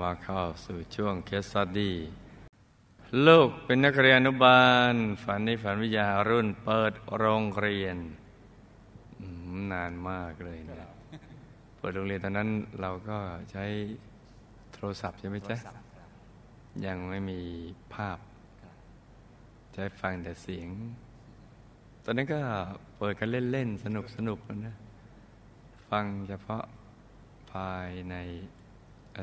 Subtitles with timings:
[0.00, 1.96] มาเข้าสู่ช่วงเคสสตดี้
[3.26, 7.96] ลูกเป็นนักเรียนอนุบาล ฝันในฝันวิทยารุ่นเปิดโรงเรียน
[9.72, 10.76] นานมากเลยนะ
[11.78, 12.48] เปิดโรงเรียนตอนนั้น
[12.80, 13.18] เราก็
[13.50, 13.64] ใช้
[14.72, 15.56] โทรศัพท์ใช่ไหมจ๊ะ
[16.86, 17.40] ยังไม่มี
[17.94, 18.18] ภาพ
[19.74, 20.68] ใช้ฟังแต่เสียง
[22.04, 22.40] ตอนนั้นก็
[22.98, 24.76] เปิดกันเล่น ๆ สนุกสนุกๆนะ
[25.88, 26.62] ฟังเฉพาะ
[27.52, 28.16] ภายใน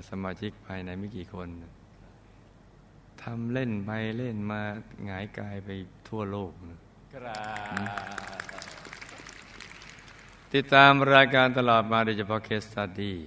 [0.09, 1.47] สมาชิกภายในไม่กี่คน
[3.23, 4.61] ทำเล่นไปเล่นมา
[5.05, 5.69] หงายกายไป
[6.07, 6.79] ทั่วโลกนะ
[7.13, 7.41] กรา
[10.53, 13.17] ติดตามรายการตลอดมาโดยเฉพาะเคสตัดดี้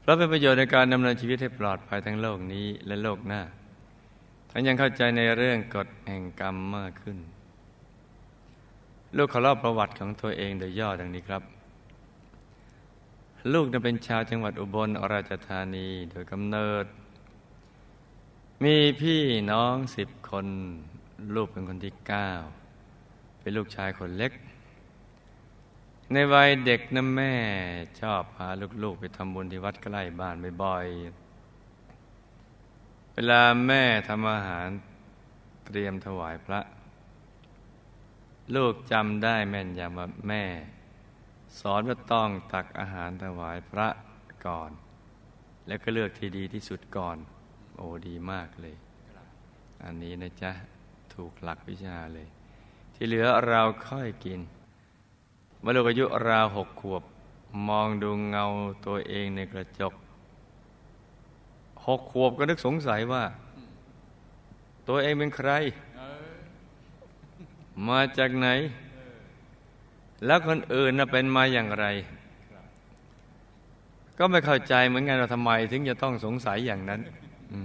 [0.00, 3.42] เพราะเป็นประโยชน์ในการดำเนินชีวิตให้ปลอดภัยทั้งโลกนี้และโลกหน้า
[4.50, 7.18] ทั้งยังเข้าใจในเรื่องกฎแห่งกรรมมากขึ้น
[9.16, 11.42] ลูกขอเล่าประวัติของตัวเองโดยย่อดังนี้ครับ
[13.52, 16.86] ลูกเป็นชาวจังหวัดอุบลราชธานีโดยกำเนิด
[18.64, 19.20] มีพี่
[19.52, 20.46] น้องสิบคน
[21.34, 22.30] ลูกเป็นคนที่เก้า
[23.40, 24.32] เป็นลูกชายคนเล็ก
[26.12, 27.34] ในวัยเด็กนะแม่
[28.00, 28.48] ชอบพา
[28.82, 34.66] ลูกๆ ไปทำบุญที่วัดใกล้บ้านบ่อยๆ เวลาแม่ทำอาหาร
[35.66, 36.60] เตรียมถวายพระ
[38.54, 40.44] ลูกจำได้แม่นยำว่าแม่
[41.60, 43.88] สอนว่าต้องตักอาหารถวายพระ
[44.46, 44.70] ก่อน
[45.66, 47.16] แล้วก็เลือกที่ดีที่สุดก่อน
[47.76, 48.76] โอ้ดีมากเลย
[49.84, 50.52] อันนี้นะจ๊ะ
[51.14, 52.28] ถูกหลักวิชาเลย
[52.94, 54.40] ที่เหลือเราค่อยกิน
[55.66, 57.02] มื่อลูกอายุราวหกขวบ
[57.68, 58.44] มองดูเงา
[58.86, 59.94] ตัวเองในกระจก
[61.86, 63.24] หกขวบก็นึกสงสัยว่า
[64.88, 65.50] ตัวเองเป็นใคร
[67.88, 68.48] มาจากไหน
[70.26, 71.86] แล้วคนอื่นน่ะเป็นมาอย่างไร
[74.18, 77.00] ก็ไม่เข้าใจเหมือนกันว่าทำไม ถึงจะต้องสงสัยอย่างนั้น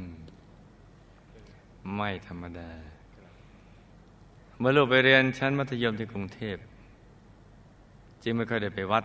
[0.04, 0.08] ม
[1.96, 2.70] ไม่ธรรมดา
[4.58, 6.58] เมื่อลูกไปเรียนชั้นมัธยมที่กรุงเทพ
[8.24, 9.04] จึงไม่เคยได้ไปวัด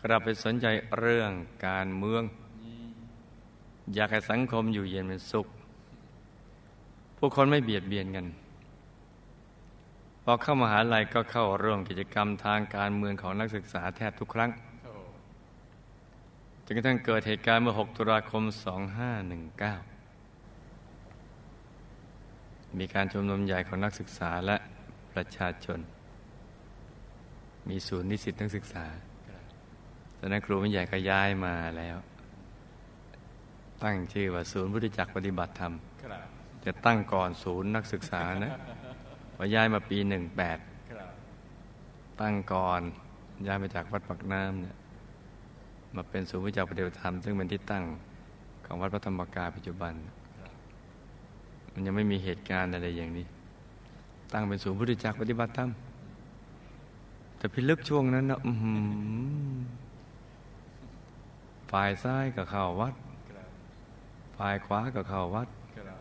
[0.00, 0.66] กลับไปสนใจ
[0.98, 1.32] เรื่อง
[1.66, 2.22] การเมือง
[3.94, 5.46] อยากให้สังคมอยู่เย็นเป็นสุข
[7.16, 8.26] ผู้คนไม่เบียดเบียนกัน
[10.24, 14.50] พอเข้ามหาลัยก็เข้าร่วมกิจกรรมทางการเมืองของนักศึกษาแทบทุกครั้ง
[14.84, 14.92] โอ้
[16.64, 18.42] จนกระทั่งเกิดเหตุการณ์เมื่อ 6 ตุลาคม
[19.80, 24.56] 2519 มีการชุมนุมใหญ่ของนักศึกษาและ
[25.12, 25.78] ประชาชน
[27.68, 28.84] มีศูนย์นิสิตนักศึกษา
[30.18, 31.96] ตอนนั้นครูผู้ใหญ่ก็ย้ายมาแล้ว
[33.82, 35.72] ตั้งชื่อว่าศูนย์พุทธจักรปฏิบัติธรรม
[36.04, 36.26] ครับ
[36.64, 38.79] จะตั้งก่อนศูนย์นักศึกษานะพ
[39.40, 39.98] อย้ายมาปี
[40.44, 41.10] 18ครับ
[42.20, 42.80] ตั้งก่อน
[43.46, 44.76] ย้ายมาจากวัดปักน้ำเนี่ย
[45.94, 47.84] มาเป็นศูนย์วิจัยปฏิบัติธรรม ซึ่งเป็นที่ตั้ง
[48.66, 49.92] ของวัดพระธรรมกายปัจจุบัน
[51.72, 53.26] มันยังไม่มีเหตุการณ์อะไรอย่างนี้
[54.32, 55.70] ตั้งเป็นศูนย์พุทธจักรปฏิบัติธรรม
[57.36, 59.58] แต่พิลึกช่วงนั้นนะอื้อหือ
[61.70, 62.94] ฝ่ายซ้ายก็เข้าวัด
[63.30, 63.48] ครับ
[64.38, 66.00] ฝ่ายขวาก็เข้าวัดครับ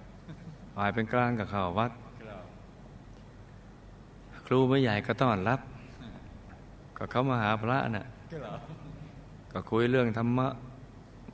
[0.75, 2.08] ฝ่ายเป็นกลางก็เข้าวัดค
[4.51, 5.59] ครูไม่ใหญ่ก็ต้อนรับ
[6.97, 8.05] ก็เขามาหาพระน่ะ
[9.53, 10.47] ก็คุยเรื่องธรรมะ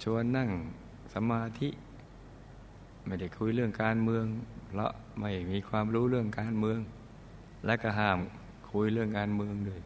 [0.03, 0.49] ชวนนั่ง
[1.13, 1.69] สมาธิ
[3.05, 4.25] ไม่ได้คุยเรื่องการเมือง
[4.67, 6.79] เพราะไม่มีความรู้เรื่องการเมือง
[7.65, 8.17] และก็ห้าม
[8.71, 9.81] คุยเรื่องการเมืองด้วย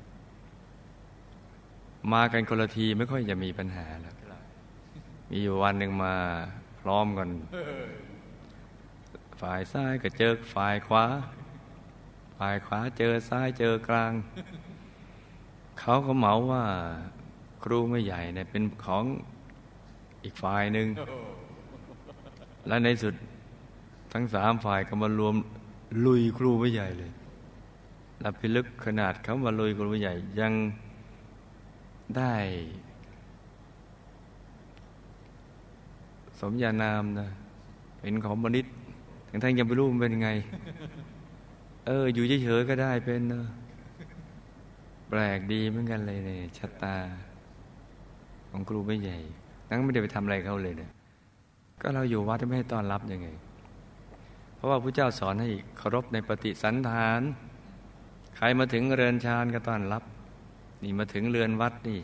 [2.14, 4.42] มากันคนละทีไม่ค่อยจะมีปัญหาแล้วครับ
[5.30, 6.14] มีอยู่วันหนึ่งมา
[6.82, 7.30] พร้อมกัน
[9.42, 11.06] ฝ่ายซ้ายก็เจอฝ่ายขวา
[12.44, 14.14] ฝ่ายขวาเจอซ้ายเจอกลาง
[15.80, 16.64] เขาก็เหมาว่า
[17.64, 19.06] ครูไม่ใหญ่เนี่ยเป็นของ
[20.24, 20.88] อีกฝ่ายหนึ่ง
[22.68, 23.16] และในสุด
[24.14, 25.36] ทั้งสามฝ่ายก็มารวม
[26.06, 27.12] ลุยครูไม่ใหญ่เลย
[28.22, 30.54] และพิลึกขนาดเขามาลุยครูไม่ใหญ่ยัง
[32.18, 32.34] ได้
[36.40, 37.28] สมญานามนะ
[38.00, 38.74] เป็นของมนิษฐ์
[39.28, 40.30] ทั้งท่านยังไม่รู้มันเป็นยังไง
[41.90, 43.46] เอเออ อยู่เฉยๆก็ได้เป็นเนอะ
[45.10, 46.96] แปลกดีเหมือนกันเลยเนี่ยชะตา
[48.50, 49.18] ของครูไม่ใหญ่
[49.70, 50.92] นั่งไม่ได้ไปทำอะไรเขาเลยเนี่ย
[51.82, 53.28] ก็เราอยู่วัดไม่ให้ต้อนรับยังไง
[54.56, 57.22] เพราะว่าพระเจ้าสอนให้เคารพในปฏิสันฐาน
[58.38, 60.04] ใครมาถึงเรือนชานก็ต้อนรับ
[60.84, 62.00] นี่มาถึงเรือนวัดนี่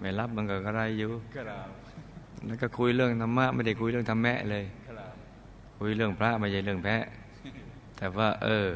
[0.00, 1.68] ไม่รับมันก็กระไรอยู่ครับ
[2.46, 5.12] แล้วก็คุยเรื่องธรรมะไม่ได้คุยเรื่องธรรมะเลยครับ
[5.78, 7.02] คุยเรื่องพระไม่ใช่เรื่องแพะ
[7.96, 8.68] แต่ว่า เออ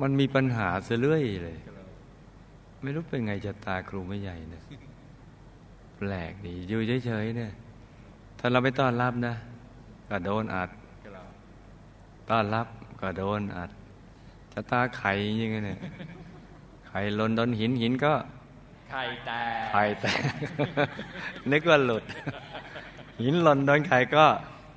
[0.00, 1.58] มันมีปัญหาเสียเรื่อยเลย
[2.82, 4.62] ไม่รู้เป็นไงจะตาครูไม่ใหญ่นะ
[5.96, 7.52] แปลกดีอยู่เฉยๆเนี่ย
[8.38, 9.34] ถ้าเราไม่ต้อนรับนะ
[10.08, 10.70] ก็โดนอัด
[11.06, 11.28] ครับ
[12.30, 12.66] ต้อนรับ
[13.00, 13.70] ก็โดนอัด
[14.52, 15.78] ชะตาไข่อยังไงเนี่ย
[16.88, 18.12] ไข่หล่นโดนหินหินก็
[18.90, 19.30] ไข่แต
[19.62, 20.20] กไข่แตก
[21.52, 22.04] นึกว่าหลุด
[23.22, 24.26] หินหล่นโดนไข่ก็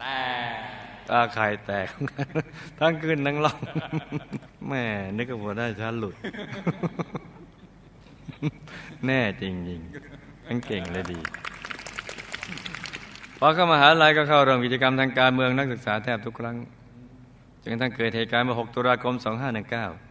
[0.02, 0.08] แต
[0.81, 0.81] ก
[1.12, 1.88] ตาไข่แตก
[2.80, 3.60] ทั้งขึ้นทั้งล่อง
[4.68, 4.84] แม่
[5.18, 6.16] นึกว่าได้ชาหลุด
[9.06, 9.82] แน่จริงจริง
[10.46, 11.20] ทั้งเก่งเลยดี
[13.40, 16.58] พอเข้ามหาลัยก็เข้าร่วมกิจกรรมทางการเมืองนักศึกษาแทบทุกครั้ง
[17.62, 19.14] จนกระทั่งเกิดเหตุการณ์เมื่อ 6 ตุลาคม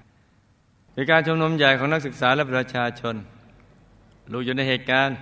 [0.01, 3.15] 2519มีการชุมนุมใหญ่ของนักศึกษาและประชาชน
[4.33, 5.17] ลูกอยู่ในเหตุการณ์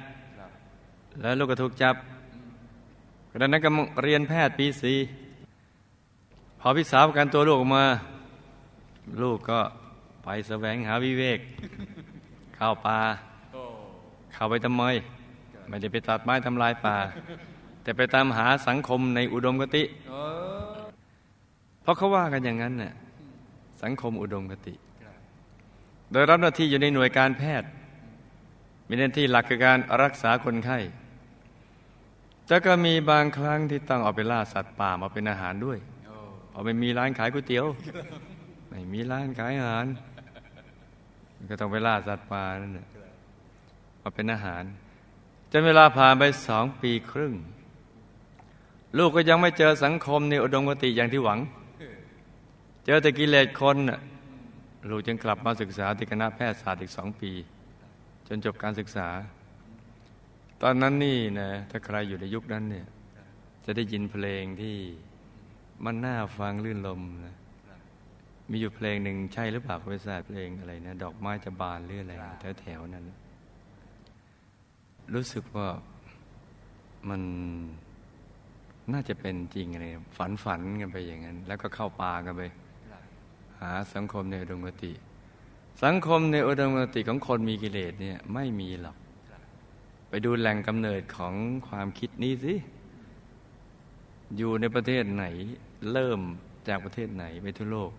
[1.20, 1.94] แล้วลูกก็ถูกจับ
[3.30, 4.94] ขณะนั้นกำลังเรียนแพทย์ปีสี
[6.60, 7.84] พอพี่สาวประกันตัวลูกออกมา
[9.22, 9.60] ลูกก็
[10.24, 11.38] ไปแสวงหาวิเวก
[12.56, 12.98] เข้าป่า
[14.32, 14.84] เข้าไปทำไม
[15.68, 16.96] ไม่ได้ไปตัดไม้ทำลายป่า
[17.82, 19.84] แต่ไปตามหาสังคมในอุดมคติ
[21.82, 22.92] เพราะเขาว่ากันอย่างนั้นน่ะ
[23.82, 24.74] สังคมอุดมคติ
[26.12, 27.68] โดยรับหน้าที่อยู่ในหน่วยการแพทย์
[28.88, 30.78] มีหน้าที่หลักคือการรักษาคนไข้
[32.46, 35.78] แต่ก็มีบางครั้งที่ต้องเอาไปล่าสัตว์ป่ามาเป็นอาหารด้วย
[36.58, 37.66] โอ้เราไม่มีร้านขายก๋วยเตี๋ยว
[38.70, 39.86] ไม่มีร้านขายอาหาร
[41.50, 42.86] ก็ต้องไปล่าสัตว์ป่านั่นแหละ
[44.02, 44.64] มาเป็นอาหาร
[45.52, 47.34] จนเวลาผ่านไปสองปีครึ่ง
[48.98, 51.38] ลูกก็ยังไม่เจอสังคมในอุดมคติอย่างที่หวัง
[52.84, 53.76] เจอแต่กิเลสคน
[54.90, 57.30] ลูกจึงกลับมาศึกษาที่คณะแพทยศาสตร์อีกสองปี
[58.28, 59.08] จนจบการศึกษา
[60.62, 62.86] ตอนนั้นนี่นะถ้าใครอยู่ในยุคนั้นเนี่ย
[63.64, 64.76] จะได้ยินเพลงที่
[65.84, 67.36] มันน่าฟังลื่นลมนะ
[68.50, 73.04] มีอยู่เพลงหนึ่งใช่หรือเปล่าบริษัทเพลงอะไรนะ ดอกไม้จะบานหรืออะไรแถวแถวๆนั้น
[75.14, 75.68] รู้สึกว่า
[77.08, 77.22] มัน
[78.92, 79.86] น่าจะเป็นจริงอะไร
[80.16, 82.42] ฝันฝันๆกันไปอย่างนั้น แล้วก็เข้าป่ากันไป
[83.60, 84.92] หาสังคมในอุดมคติ
[85.84, 88.96] สังคมในอุดมคติของคนมีกิเลสเนี่ยไม่มีหรอก
[90.08, 91.34] ไปดูแหล่งกำเนิดของ
[91.68, 92.54] ความคิดนี้สิ
[94.36, 95.24] อยู่ในประเทศไหน
[95.92, 96.20] เริ่ม
[96.68, 97.90] จากประเทศไหนไปทั่วโลก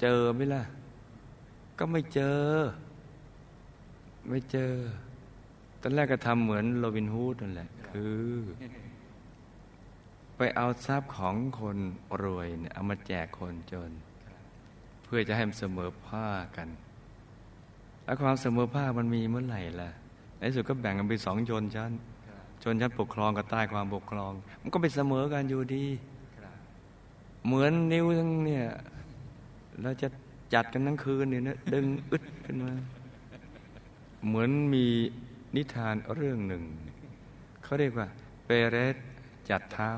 [0.00, 0.62] เจอไหมล่ะ
[1.78, 2.42] ก็ไม่เจอ
[4.28, 4.72] ไม่เจอ
[5.80, 8.28] ตอนแรกก็ทำเหมือนโรบินฮูดนั่นแหละ คือ
[10.36, 11.78] ไปเอาทรัพย์ของคน
[12.22, 13.90] รวยเนี่ยเอามาแจกคนจน
[15.04, 16.68] เพื่อจะให้มันเสมอภาคกัน
[18.04, 19.90] แล้วความเสมอภาคมันมีเมื่อไหร่ล่ะ
[20.38, 21.92] ในสุดก็แบ่งกันเป็นสองชนชั้น
[22.62, 25.84] ชนชั้นปกครองกับใต้ความปกครอง มันก็ไปเสมอกันอยู่ดี
[27.46, 28.66] เหมือนนิ้วทั้งเนี่ย
[29.82, 30.08] เราจะ
[30.54, 32.72] จัดกันทั้งคืนเนี่ยนะดึงอึดขึ้นมา
[34.26, 34.86] เหมือนมี
[35.56, 36.62] นิทานเรื่องหนึ่ง
[37.62, 38.08] เขาเรียกว่า
[38.46, 38.96] เปเรส
[39.50, 39.90] จัดเท้า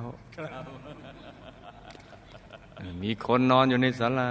[3.02, 4.30] มีคนนอนอยู่ในศาลา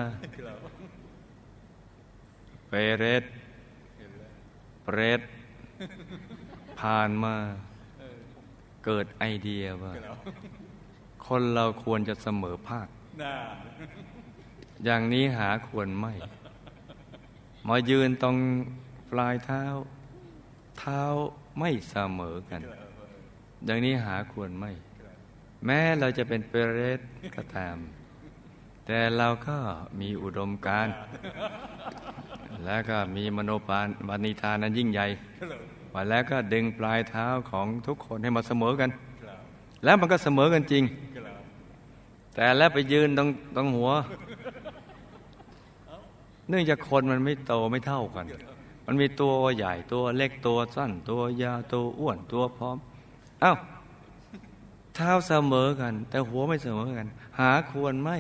[2.70, 3.24] เปเรส
[4.84, 5.22] เปรต
[6.80, 7.36] ผ่านมา
[8.86, 9.94] เกิดไอเดียว่า
[11.28, 12.88] คนเราควรจะเสมอภาค
[14.86, 16.14] อย่างนี้หาควรไม่
[17.68, 18.36] มายืนตรง
[19.12, 19.64] ปลายเท้า
[20.80, 21.02] เท้า
[21.60, 22.62] ไม่เสมอกัน
[23.66, 24.72] อย่างนี้หาควรไม่
[25.66, 27.00] แม้เราจะเป็นเปรต
[27.36, 27.78] ก็ตาม
[28.86, 29.58] แต่เราก็
[30.00, 30.88] มีอุดมการ
[32.66, 35.08] แล้วก็มีมโนปานบานิธานั้นยิ่งใหญ่
[35.94, 38.90] มาแล้วก็ดึงปลายเท้าของทุกคนให้มาเสมอกัน
[39.84, 40.84] แล้วมันก็เสมอกันจริง
[42.36, 43.92] แต่แล้วไปยืนตรงตรงหัว
[46.50, 48.26] เนื่องจากคนมันไม่โตไม่เท่ากัน
[48.86, 52.78] มันมีตัวใหญ่ตัวเล็กตัวสั้น ตัวยาวตัวอ้วนตัวพร้อม
[53.42, 53.54] เอ้า
[54.96, 57.08] เท้าเสมอกัน แต่หัวไม่เสมอกัน
[57.40, 58.18] หาควรไม่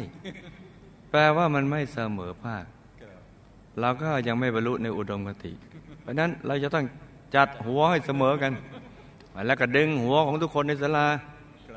[1.09, 2.63] แปลว่ามันไม่เสมอภาค
[3.79, 5.51] เราก็ยังไม่บรรลุในอุดมคติ
[6.01, 6.85] เพราะนั้นเราจะต้อง
[7.35, 8.51] จัดหัวให้เสมอกัน
[9.47, 11.07] แล้วก็ดึงหัวของทุกคนในศาลา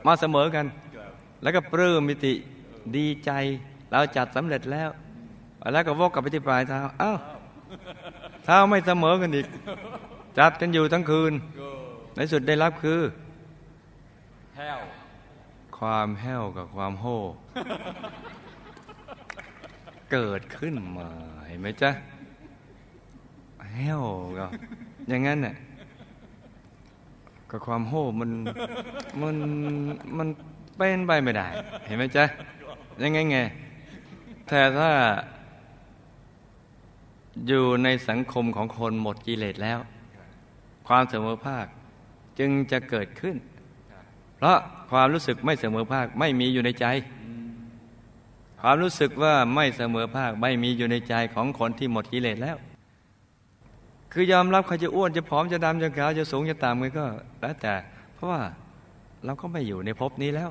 [0.06, 0.66] มาเสมอกัน
[1.42, 2.32] แล้วก็ปลื้มมิติ
[2.96, 3.30] ดีใจ
[3.90, 4.90] เราจัดสำเร็จแล้ว
[5.72, 7.18] แล้วก็วกกลับไปที่ปลายเท้าอ้าว
[8.44, 9.46] เท้าไม่เสมอกันอีก
[10.38, 11.32] จัดกันอยู่ทั้งคืน
[12.14, 13.00] ในสุดได้รับคือ
[14.56, 14.78] แห้ว
[15.78, 17.18] ความแห้วกับความโห่
[20.12, 21.08] เกิดขึ้นมา
[21.48, 21.90] เห็นไหมจ๊ะ
[23.76, 24.02] แห้ว
[24.38, 24.46] ก็
[25.08, 25.54] อย่างนั้นน่ะ
[27.50, 28.30] กับความโห่มัน
[29.20, 29.36] มัน
[30.16, 30.28] มัน
[30.78, 31.48] เป็นไปไม่ได้
[31.86, 32.24] เห็นไหมจ๊ะ
[33.02, 33.38] ยังไงไง
[34.48, 34.90] แต่ถ้า
[37.46, 39.78] อยู่ในสังคมของคนหมดกิเลสแล้ว
[40.88, 41.66] ความเสมอภาค
[42.38, 43.36] จึงจะเกิดขึ้น
[44.36, 44.58] เพราะ
[44.90, 46.86] ความรู้สึกไม่เสมอภาคไม่มีอยู่ในใจ
[48.60, 52.56] ความรู้สึกว่าไม่เสมอภาคไม่มีอยู่ในใจของคนที่หมดกิเลสแล้ว
[54.12, 57.04] คือยอมรับใครจะอ้วนจะผอมจะดำจะขาวจะสูงจะต่ำก็
[57.40, 57.74] แล้วแต่
[58.14, 58.42] เพราะว่า
[59.24, 60.50] เราก็ไม่อยู่ในภพนี้แล้ว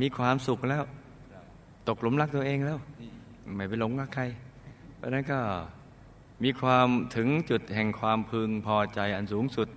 [0.00, 0.84] มีความสุขแล้ว
[1.88, 2.78] ตกหลุมรักตัวเองแล้ว
[3.54, 4.24] ไม่ไปหลงรักใคร
[4.96, 5.40] เพราะนั้นก็
[6.44, 9.68] มีความถึงจุดแห่งความพึงพอใจอันสูงสุด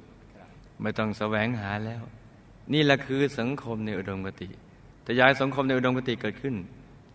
[0.81, 2.03] ไม่ต้องแสวงหาแล้ว
[2.73, 4.49] นี่แหละคือสังคมในอุดมคติ
[5.03, 6.55] แต่ย้ายสังคมในอุดมคติเกิดขึ้น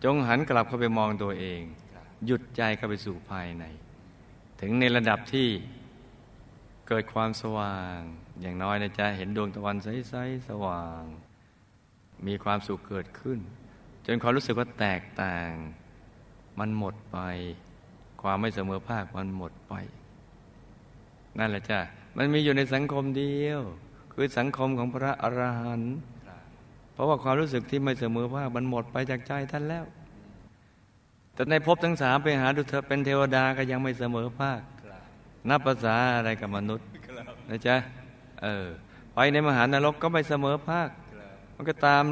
[0.03, 1.61] จงหันกลับเข้าไปมองตัวเอง
[2.25, 3.65] หยุดใจเข้าไปสู่ภายใน
[4.61, 5.47] ถึงในระดับที่
[6.87, 7.97] เกิดความสว่าง
[8.41, 11.03] อย่างน้อยนะจ๊ะเห็นดวงตะวันใสๆสว่าง
[12.27, 13.39] มีความสุขเกิดขึ้น
[14.05, 15.51] จนความรู้สึกว่าแตกต่าง
[16.59, 17.17] มันหมดไป
[18.21, 19.73] ความไม่เสมอภาคมันหมดไป
[21.39, 21.79] นั่นแหละจ้ะ
[22.17, 23.61] มันมีอยู่ในสังคมเดียว
[24.13, 25.95] คือสังคมของพระอรหันต์
[26.93, 29.85] เพราะว่าความรู้สึกที่ไม่เสมอภาคมันหมดไปจากใจท่านแล้ว
[31.33, 34.61] แต่ในภพทั้งสามไปหาดูเธอเป็นเทวดาก็ยังไม่เสมอภาค
[35.49, 36.87] นับภาษาอะไรกับมนุษย์
[37.49, 37.75] นะจ๊ะ
[38.43, 38.67] เออ
[39.13, 40.89] ไปในมหานรกก็ไม่เสมอภาค
[41.59, 42.03] มันก็ตาม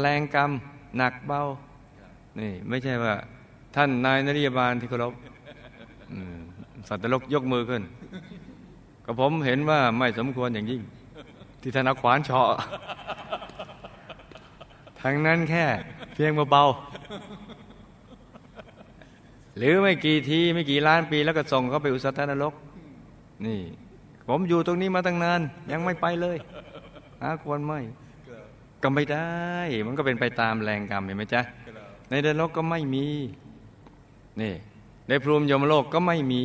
[0.00, 0.50] แรงกรรม
[0.96, 1.42] หนักเบา
[2.40, 3.14] นี่ไม่ใช่ว่า
[3.76, 5.14] ท่านนายนริยบาลที่เคารพ
[6.88, 7.82] สัตว์นรกยกมือขึ้น
[9.04, 10.82] ก็ผมเห็นว่าไม่สมควรอย่างยิ่ง
[11.62, 12.46] ที่ท่านเอาขวานเฉาะ
[15.00, 15.64] ทั้งนั้นแค่
[16.14, 16.74] เพียงเบาๆ
[19.56, 22.54] หรือไม่กี่ทีไม่กี่ล้านปีแล้วก็ส่งเขาไปอุสัตนรก
[23.46, 23.60] นี่
[24.28, 25.40] ผมอยู่ตรงนี้มาตั้งนาน
[25.72, 26.36] ยังไม่ไปเลย
[27.22, 27.80] หาควรไม่
[28.82, 29.30] ก็ไม่ได้
[29.86, 31.42] มันก็เป็นไปตามแรงกรรมเห็นไหมจ๊ะ
[32.10, 33.06] ในนรกก็ไม่มี
[34.40, 34.54] นี่
[35.08, 36.44] ในพรหมยมโลกก็ไม่มี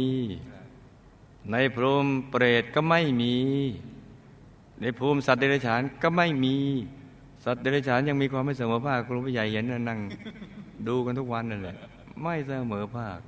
[1.52, 3.36] ในพรหมเปรตก็ไม่มี
[4.82, 6.56] ในภูมิสัตว์เดรัจฉานก็ไม่มี
[7.44, 10.00] สัตว์เดรัจฉานยังมีความไม่เสมอภาคครูผู้ใหญ่เห็นนะนั่ง
[10.88, 11.76] ดูกันทุกวันนั่นแหละ
[12.22, 13.20] ไม่เสมอภาค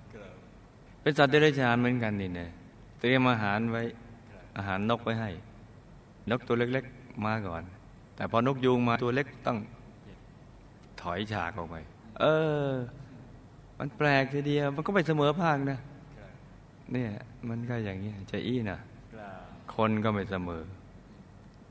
[1.01, 2.49] เป็นสัตว์เดรัจฉานเหมือนกันนี่เนี่ย
[2.99, 3.81] เตรียมอาหารไว้
[4.57, 5.29] อาหารนกไว้ให้
[6.29, 7.63] นกตัวเล็ก ๆ มาก่อน
[8.17, 9.57] แต่พอนกยูงมาตัวเล็กต้อง
[11.01, 11.75] ถอยฉากออกไป
[12.19, 12.25] เอ
[12.67, 12.71] อ
[13.79, 15.79] มันแปลกทีเดียว มันก็ไม่เสมอภาคนะ
[16.91, 17.11] เนี่ย
[17.49, 18.79] มันก็อย่างนี้จะอี้นะ
[19.75, 20.61] คนก็ไม่เสมอ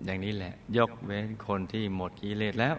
[0.04, 2.76] อย่างนี้แหละ ยกเว้นคนที่หมดกิเลสแล้ว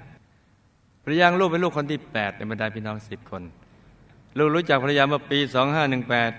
[1.03, 3.43] ภรรยาลูกเป็นลูกคนที่แปดในบรรดาพี่น้องสิบคน
[4.37, 6.31] ลูกรู้จักภรรยาเมื่อปีสองห้าหนึ่งแปด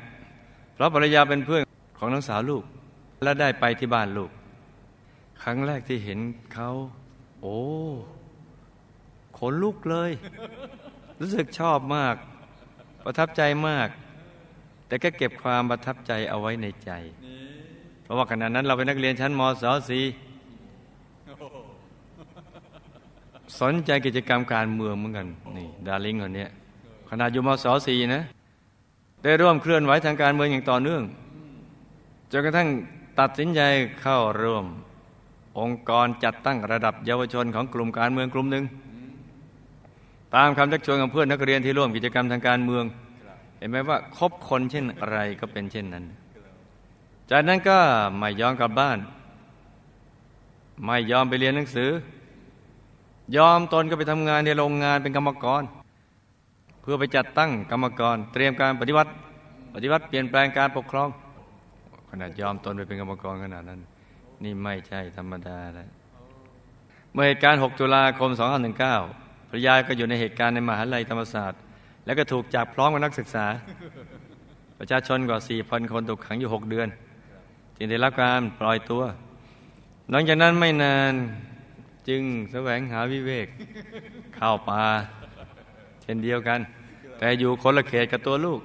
[0.74, 1.62] เพราะภรรยาเป็นเพื่อน
[1.98, 2.62] ของน้องสาวลูก
[3.22, 4.30] และได้ไปที่บ้านลูก
[5.42, 6.18] ครั้งแรกที่เห็น
[6.54, 6.70] เขา
[7.42, 7.58] โอ้
[9.38, 10.10] ขนลุกเลย
[11.20, 12.14] รู้สึกชอบมาก
[13.04, 13.88] ประทับใจมาก
[14.86, 16.90] แต่ก็เก็บความประทับใจเอาไว้ในใจ
[18.02, 20.04] เพราะว่าขณะนั้นเราเป็นนักเรียนชั้นมศสี่
[23.60, 25.26] สนใจกิจกรรมการเมืองเหมือนกัน
[25.56, 26.46] นี่ดาริงคนนี้
[27.10, 28.22] ขนาดอยู่มศสี่นะ
[29.22, 31.02] ได้ร่วมเคลื่อนไหวทางการเมืองอย่างต่อเนื่อง
[32.32, 32.68] จนกระทั่ง
[33.18, 33.60] ตัดสินใจ
[34.00, 34.66] เข้าร่วม
[35.58, 38.64] องค์กรจัดตั้งระดับเยาวชนของกลุ่มการเมืองกลุ่มหนึ่ง
[40.34, 42.84] ตามคำชักชวนของเพื่อนนักเรียนที่ร่วมกิจกรรมทางการเมือง
[43.58, 46.04] เห็นไหมว่าคบคนเช่นไรก็เป็นเช่นนั้น
[47.30, 47.78] จากนั้นก็
[48.18, 48.98] ไม่ยอมกลับบ้าน
[50.84, 51.90] ไม่ยอมไปเรียนหนังสือ
[53.36, 55.62] ยอมตนก็ไปทำงานในโรงงานเป็นกรรมกร
[56.80, 59.10] เพื่อไปจัดตั้งกรรมกร เตรียมการปฏิวัติ
[59.74, 61.08] ปฏิวัติเปลี่ยนแปลงการปกครอง
[62.10, 63.80] ขนาดยอมตนไปเป็นกรรมกรขนาดนั้น
[64.44, 65.88] นี่ไม่ใช่ธรรมดาแล้ว
[67.12, 68.30] เมื่อเหตุการณ์ 6 ตุลาคม
[68.90, 71.60] 2519ภรรยาก็อยู่ในเหตุการณ์ในมหาลัยธรรมศาสตร์
[72.04, 73.46] แล้วก็ถูกจับพร้อมกับนักศึกษา
[74.78, 76.88] ประชาชนกว่า 4,000 คนถูกขังอยู่ 6 เดือน
[77.76, 79.02] จึงได้รับการปล่อยตัว
[80.10, 81.14] หลังจากนั้นไม่นาน
[82.08, 83.46] จึงแสวงหาวิเวก
[84.36, 84.82] เข้าป่า
[86.02, 86.60] เช่นเดียวกัน
[87.18, 88.60] แต่อยู่คนละเขตกับตัวลูก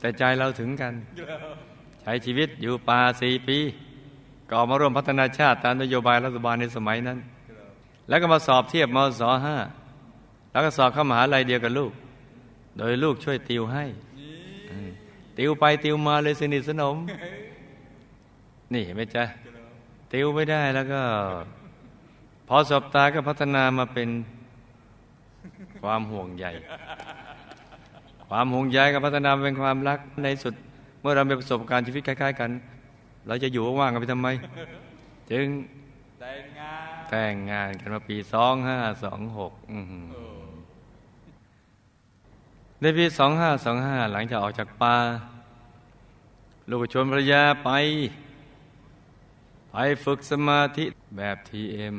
[0.00, 0.92] แต่ใจเราถึงกัน
[2.02, 3.58] ใช้ชีวิตอยู่ป่าสี่ปี
[4.48, 7.18] ก็มาร่วมพัฒนาชาติตามนโยบายรัฐบาลในสมัยนั้น
[8.08, 9.56] แล้วก็มาสอบเทียบมศห้า
[10.50, 11.92] แล้วก็สอบเข้ามหาลัยเดียวกับลูก
[12.78, 13.84] โดยลูกช่วยติวให้
[15.38, 16.96] ติวไปติวมาเลยสนิทสนม
[18.72, 19.24] นี่เห็นไหมจ๊ะ
[20.12, 21.00] ติวไม่ได้แล้วก็
[22.48, 24.08] พอสอบตาก็พัฒนามาเป็น
[25.82, 26.46] ความห่วงใย
[28.28, 30.54] ความห่วงใยก็พัฒนาเป็นความรักในสุด
[31.00, 32.50] เมื่อเรามีประสบการณ์ชีวิตคล้าย ๆ กัน
[33.26, 34.28] เราจะอยู่ว่างๆกันไปทำไม
[35.30, 35.46] จึง
[36.20, 39.52] แต่งงานแต่งงานกันมาปีสองห้าสองหก
[42.80, 44.96] ในปีสองห้าสองห้าหลังจากออกจากป่า
[46.70, 47.70] ลูกชวนภรรยาไป
[49.70, 50.84] ไปฝึกสมาธิ
[51.16, 51.96] แบบทีเอ็ม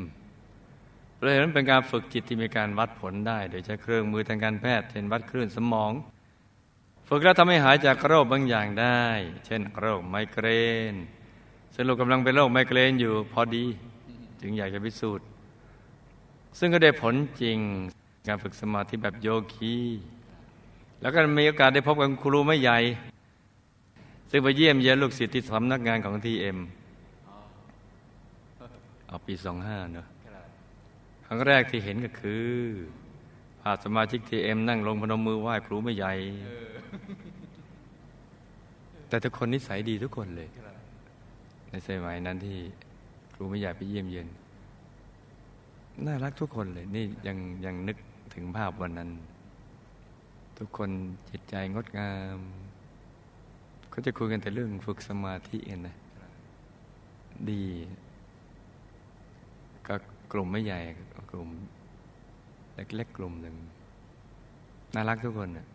[1.21, 5.91] เลยนั้นเป็นการฝึกจิตที่มีการวัดผลได้ โดยใช้เครื่องมือทางการแพทย์เช่นวัดคลื่นสมอง
[7.07, 9.03] ฝึกแล้วทำให้หายจากโรคบางอย่างได้
[9.45, 10.47] เช่น โรคไมเกร
[10.93, 10.95] น
[11.79, 13.65] ซึ่งลูกกำลังเป็นโรคไมเกรนอยู่พอดี
[14.41, 15.25] จึงอยากจะพิสูจน์
[16.59, 17.57] ซึ่งก็ได้ผลจริง
[18.27, 19.75] การฝึกสมาธิแบบโยคี
[21.01, 22.77] แล้วก็มีโอกาสได้พบกับครูไม่ใหญ่
[24.29, 26.57] ซึ่งไปเยี่ยมเยียนลูกศิษย์ที่สำนักงานของทีเอ็ม
[29.07, 30.07] เอาปีสองห้าเนอะ
[31.25, 32.45] ครั้งแรกที่เห็นก็คือ
[33.61, 36.13] พาสมาชิกทีเอ็มนั่งลงพนมมือไหว้ครูไม่ใหญ่
[39.09, 40.66] แต่ทุกคนนิสัยดีทุกคนเลยใน
[41.87, 42.57] สมัยนั้นที่
[43.33, 44.27] ครูไม่ใหญ่ไปเยี่ยมเยียน
[46.05, 47.97] น่ารักทุกคนเลย นี่ยังยังนึก
[48.33, 49.09] ถึงภาพวันนั้น
[50.57, 50.89] ทุกคน
[51.29, 52.39] จิตใจงดงาม
[53.89, 55.95] เขาจะคุยกันแต่เรื่องฝึกสมาธิเองนะ
[57.49, 57.63] ดี
[59.87, 59.95] ก็
[60.31, 60.79] กลุ่มไม่ใหญ่
[61.31, 61.49] กลุ่ม
[62.75, 63.55] เล็กๆกลุ่มหนึ่ง
[64.93, 65.67] น่ารักทุกคนนะ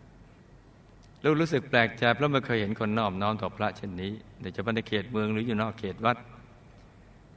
[1.24, 6.16] ลูกรู้สึกแปลกใจเพราะไม่เคยเห็นคนนอบน้อมต่อพระเช่นนี้โดยเฉพาะในเขตเมืองหรืออยู่นอกเขตวัด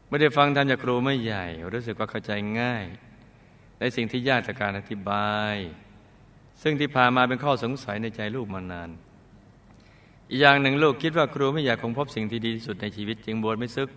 [0.07, 2.85] ไม่ได้ฟังธรรมจากครูไม่ใหญ่ รู้สึกว่าเข้าใจง่าย
[3.79, 5.55] ในสิ่งที่ยากจากการอธิบาย
[6.61, 8.89] ซึ่งที่ผ่านมาเป็นข้อสงสัยในใจลูกมานาน
[10.29, 13.89] อีกอย่างหนึ่งลูกคิดว่าครูไม่อยากคงพบสิ่งที่ดีที่สุดในชีวิตจึงบวชไม่ซึก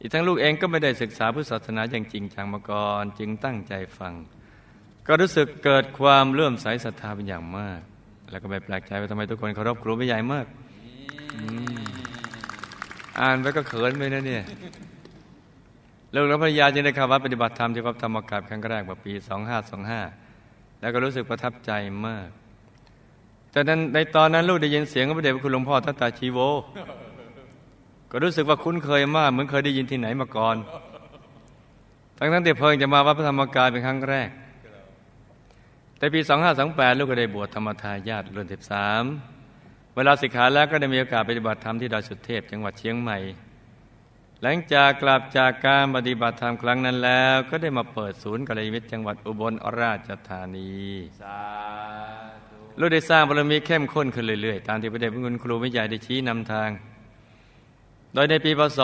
[0.00, 4.12] อีกทั้งลูกเองก็ไม่ได้ศึกษาพุทธศาสนาอย่างจริงจังมาก่อนจึงตั้งใจฟัง
[5.06, 7.80] ก็รู้สึกเกิดความเลื่อมใสศรัทธาเป็นอย่างมาก
[8.32, 10.46] แล้วก็ไม่แปลกใจว่าทำไมทุกคนเคารพครูไม่ใหญ่มาก
[13.20, 14.42] อ่านไปก็เขินไปนะเนี่ย
[16.14, 19.12] ลูกและภรรยาจึงได้เข้าวัดปฏิบัติธรรมที่วัดธรรมกายครั้งแรกเมื่อปี
[19.96, 21.70] 2525 แล้วก็รู้สึกประทับใจ
[22.06, 22.28] มาก
[23.50, 26.38] แต่นั้นในตอนนั้นลูกได้ยินเสียงของพระเดชพระคุณหลวงพ่อทัตตาชีโว
[28.10, 30.56] ก็รู้สึกว่าคุ้นเคยมาก เหมือนเคยได้ยินที่ไหนมาก่อน
[32.18, 34.28] ทั้งทั้งที่เพิ่งจะมาวัดพระธรรมกายเป็นครั้งแรก
[36.02, 36.20] แต่ปี
[36.60, 38.46] 2528 ลูกก็ได้บวชธรรมทายาทรุ่น
[39.24, 43.18] 13 เวลาสิกขาแล้วก็ได้มีโอกาสปฏิบัติธรรมที่ดอยสุเทพจังหวัดเชียงใหม่
[44.42, 50.72] หลังจากกลับจากการปฏิบัติธรรมครั้งนั้นแล้ว ก็ได้มาเปิดศูนย์กัลยาณมิตรจังหวัดอุบลราชธานี
[51.20, 51.38] สา
[52.48, 56.70] ธุลูกได้สร้างบารมีเข้มข้นขึ้นเรื่อยๆ ตามที่พระเดชพระคุณครูไม่ใหญ่ได้ชี้นำทาง
[58.14, 58.78] โดยในปีพศ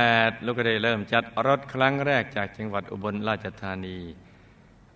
[0.00, 3.98] 2528 ลูกก็ได้เริ่มจัดรถครั้งแรกจากจังหวัดอุบลราชธานี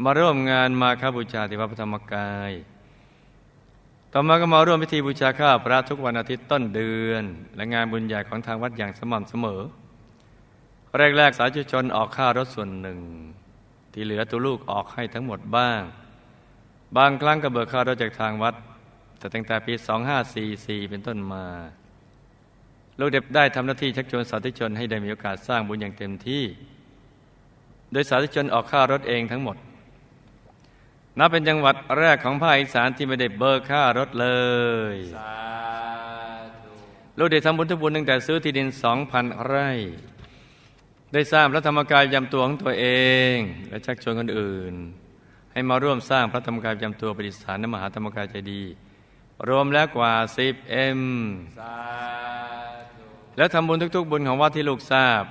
[0.02, 2.52] มาร่วมงานมาคบูชาที่วัดพระธรรมกาย
[4.12, 7.24] ต่อมาก็มาร่วมพิธีบูชาข้าพระทุกวันอาทิตย์ต้นเดือน
[7.56, 9.60] และงานบุญใหญ่ของทางวัดอย่างสม่ำเสมอ
[11.16, 12.98] แรกๆสาธุชนออกค่ารถส่วนหนึ่ง
[13.92, 15.80] ที่เหลือตัวลูกออกให้ทั้งหมดบ้าง
[16.96, 18.54] บางครั้งก็เบิกค่ารถจากทางวัด
[19.18, 19.74] แต่ตั้งแต่ปี
[20.32, 21.44] 2544 เป็นต้นมา
[22.98, 26.42] ลูกเด็บได้ทำหน้าที่ชักชวนสาธุชนให้ได้มีโอกาสสร้างบุญอย่างเต็มที่
[27.92, 29.56] โดยสาธุชนออกค่ารถเองทั้งหมด
[31.18, 34.28] นับเป็นจังหวัดแรกของภาคอีสานที่ไม่ได้เบิกค่ารถเล
[34.94, 35.34] ยสา
[36.64, 36.72] ธุ
[37.18, 39.70] ลูกได้ทำบุญทุกบุญตั้งแต่ซื้อที่ดินสองพันไร่
[41.12, 42.86] ได้สร้างพระธรรมกายประจำตัวของตัวเอ
[43.34, 43.36] ง
[43.68, 44.74] และชักชวนคนอื่น
[45.52, 48.62] ให้มาร่วมสร้างพระธรรมกายประจำตัวประดิษฐานในมหาธรรมกายใจดี
[49.48, 51.00] รวมแล้วกว่า10เอ็ม
[51.58, 51.76] สา
[52.96, 53.04] ธุ
[53.36, 55.24] แล้วทำบุญทุก ๆ บุญของวัดที่ลูกทราบ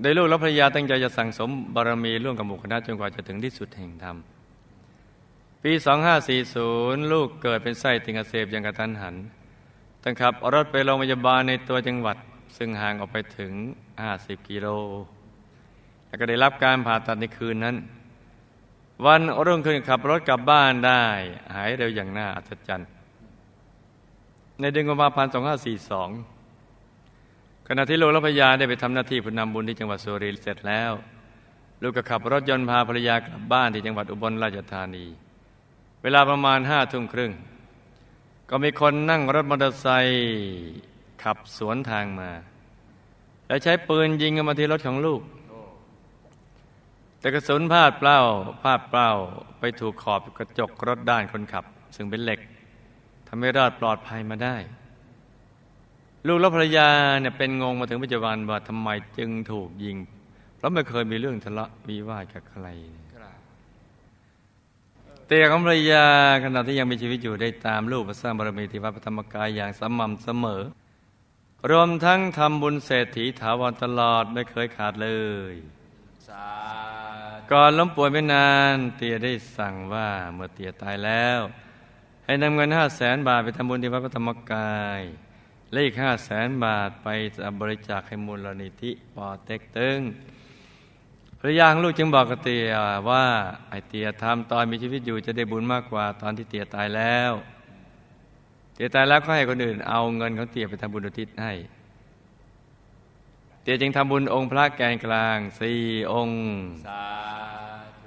[0.00, 4.16] โดยลูกและภรรยาตั้งใจจะสั่งสมบารมีร่วมกับหมู่คณะจนกว่าจะถึงที่สุดแห่งธรรม
[5.62, 5.72] ปี
[6.42, 9.14] 2540 ลูกเกิดเป็นไส้ติ่งอักเสบอย่างกระทันหัน
[10.02, 12.16] ต้องขับรถไปโรงพยาบาลในตัวจังหวัด
[12.56, 13.52] ซึ่งห่างออกไปถึง
[14.00, 14.66] 50 กิโล
[16.06, 17.76] แล้วก็ได้รับการผ่าตัดในคืนนั้น
[19.04, 21.04] วันรุ่งขึ้นขับรถกลับบ้านได้
[21.54, 22.88] หายเร็วอย่างน่าอัศจรรย์
[24.60, 25.32] ในเดือนกุมภาพันธ์
[26.54, 30.92] 2542 ขณะที่ลูกและภรรยาได้ไปทำหน้าที่ผู้นำบุญที่จังหวัดสุรินทร์เสร็จแล้ว
[31.82, 35.06] ลูกก็ขับรถยนต์พาภรรยากลับบ้านที่จังหวัดอุบลราชธานี
[36.06, 37.32] วลาประมาณห้าทุ่มครึ่ง
[38.50, 40.20] ก็มีคนนั่งรถมอเตอร์ไซค์
[41.22, 42.30] ขับสวนทางมา
[43.48, 45.20] และใช้ปืนยิงมาที่รถของลูก
[47.20, 48.18] แต่กระสุนพลาดเปล่า
[48.62, 49.08] พลาดเปล่า
[49.58, 51.64] ไปถูกขอบกระจกรถด้านคนขับ
[51.96, 52.40] ซึ่งเป็นเหล็ก
[53.28, 54.56] ทำให้รอดปลอดภัยมาได้
[56.26, 56.88] ลูกและภรรยา
[57.20, 58.88] เนี่ยเป็นงงมาถึงปัจจุบันว่าทำไม
[59.18, 59.96] จึงถูกยิง
[60.56, 62.66] เพราะไม่เคยมีเรื่องทะเลาะวิวาทกับใคร
[63.00, 63.05] ครับ
[65.28, 66.06] เตียของภรรยา
[66.44, 70.62] ขณะที่ยังมีชีวิตอยู่ได้ตามลูกสร้างบารมีที่วัดพระธรรมกายอย่างสม่ำเสมอ
[71.70, 75.10] รวมทั้งทำบุญเศรษฐีถาวรตลอดไม่เคยขาดเล
[75.52, 75.54] ย
[77.50, 81.38] ก่อนล้มป่วยไม่นานเตียได้สั่งว่าเมื่อเตียตายแล้ว
[82.24, 85.00] ให้นำเงินห้าแสนบาทไปทำบุญที่วัดพระธรรมกาย
[85.70, 87.08] และอีกห้าแสนบาทไป
[87.60, 89.98] บริจาคให้มูลนิธิปอเต็กตึง
[91.40, 92.76] ภรรยาของลูกจึงบอกกับเตีย
[93.08, 93.24] ว่า
[93.68, 97.32] ไอเตียทำตอนมีชีวิตอยู่จะได้บุญมากกว่าตอนที่เตียตายแล้ว
[98.74, 101.52] เตียตายแล้วก็ให้คนอื่น เอาเงินของเตียไปทำบุญอุทิศให้
[103.62, 105.80] เตียจึงทำบุญองค์พระแกนกลางสี่
[106.12, 106.40] องค์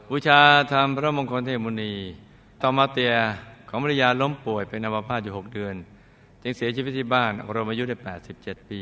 [0.10, 0.40] บูชา
[0.72, 1.94] ธรรมพระมงคลเทพมุนี
[2.62, 3.14] ต่อมาเตีย
[3.70, 5.76] ของภรรยาล้มป่วยเป็นอัมพาตอยู่หกเดือน
[6.44, 7.96] จึงเสียชีวิตที่บ้านรวมอายุได้
[8.34, 8.82] 87 ปี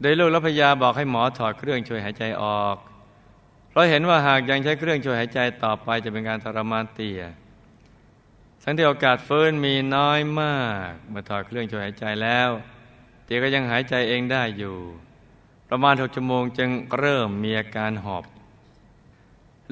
[0.00, 2.76] โดยลูกและภรรยาบอกให้หมอถอดเครื่องช่วยหายใจออก
[3.72, 7.22] เพราะเห็นว่าหากยังใช้เครื่องช่วยหายใจต่อไปจะเป็นการทรมานเตีย
[8.62, 12.50] ทั้งที่โอกาสฟื้นมีน้อยมาก เมื่อถอดเครื่องช่วยหายใจแล้ว
[13.24, 14.76] เตี่ยก็ยังหายใจเองได้อยู่
[15.68, 18.24] ประมาณหกชั่วโมงจึงเริ่มมีอาการหอบ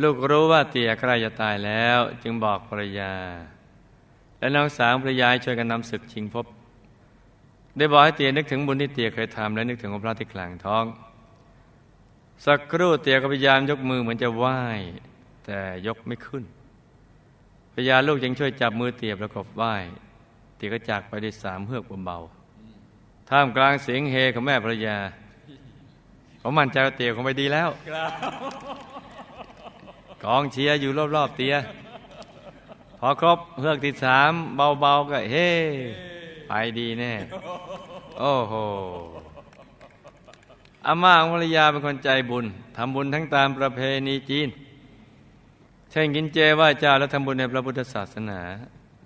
[0.03, 3.15] ลูกรู้ว่าเตี่ยใกล้จะตายแล้ว จึงบอกภรรยา
[4.39, 6.47] และน้องสาวภรรยาช่วยกันนำศึกชิงพบ
[7.77, 10.85] ได้บอกให้เตี่ยนึกถึงบุญที่เตี่ยเคยทำและนึกถึงองค์พระที่กลางท้อง
[12.47, 14.59] สักครู่เตียก็พยายามยกมือเหมือนจะไหว้
[15.45, 16.45] แต่ยกไม่ขึ้น
[17.73, 19.75] ภรรยาลูกยังช่วยจับมือเตียประกบไหว้
[20.57, 24.97] เตียก็จากไปด้วยสามเฮือกเบาๆท่ามกลางเสียงเฮของแม่ภรรยา
[26.39, 27.69] เขามั่นใจว่าเตียคงไปดีแล้ว
[30.25, 31.55] กองเชียร์อยู่รอบๆเตีย
[32.99, 34.33] พอครบเฮือกที่สาม
[34.81, 35.49] เบาๆก็เฮ้
[36.49, 37.13] ไปดีแน่
[38.19, 38.55] โอ้โห
[40.87, 44.49] อาม่าของภรรยาเป็นคนใจบุญทำบุญทั้งตามประเพณีจีน
[45.91, 48.41] เช่นกินเจไหว้เจ้าและทำบุญในพระพุทธศาสนา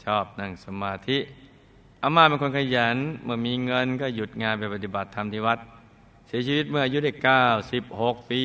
[0.05, 1.19] ชอบนั่งสมาธิ
[2.03, 5.59] อาม่าเป็นคนขยันเมื่อมีเงินก็หยุดงานไปปฏิบัติธรรมที่วัด
[6.27, 7.13] เสียชีวิตเมื่ออายุได้
[7.71, 8.43] 96 ปี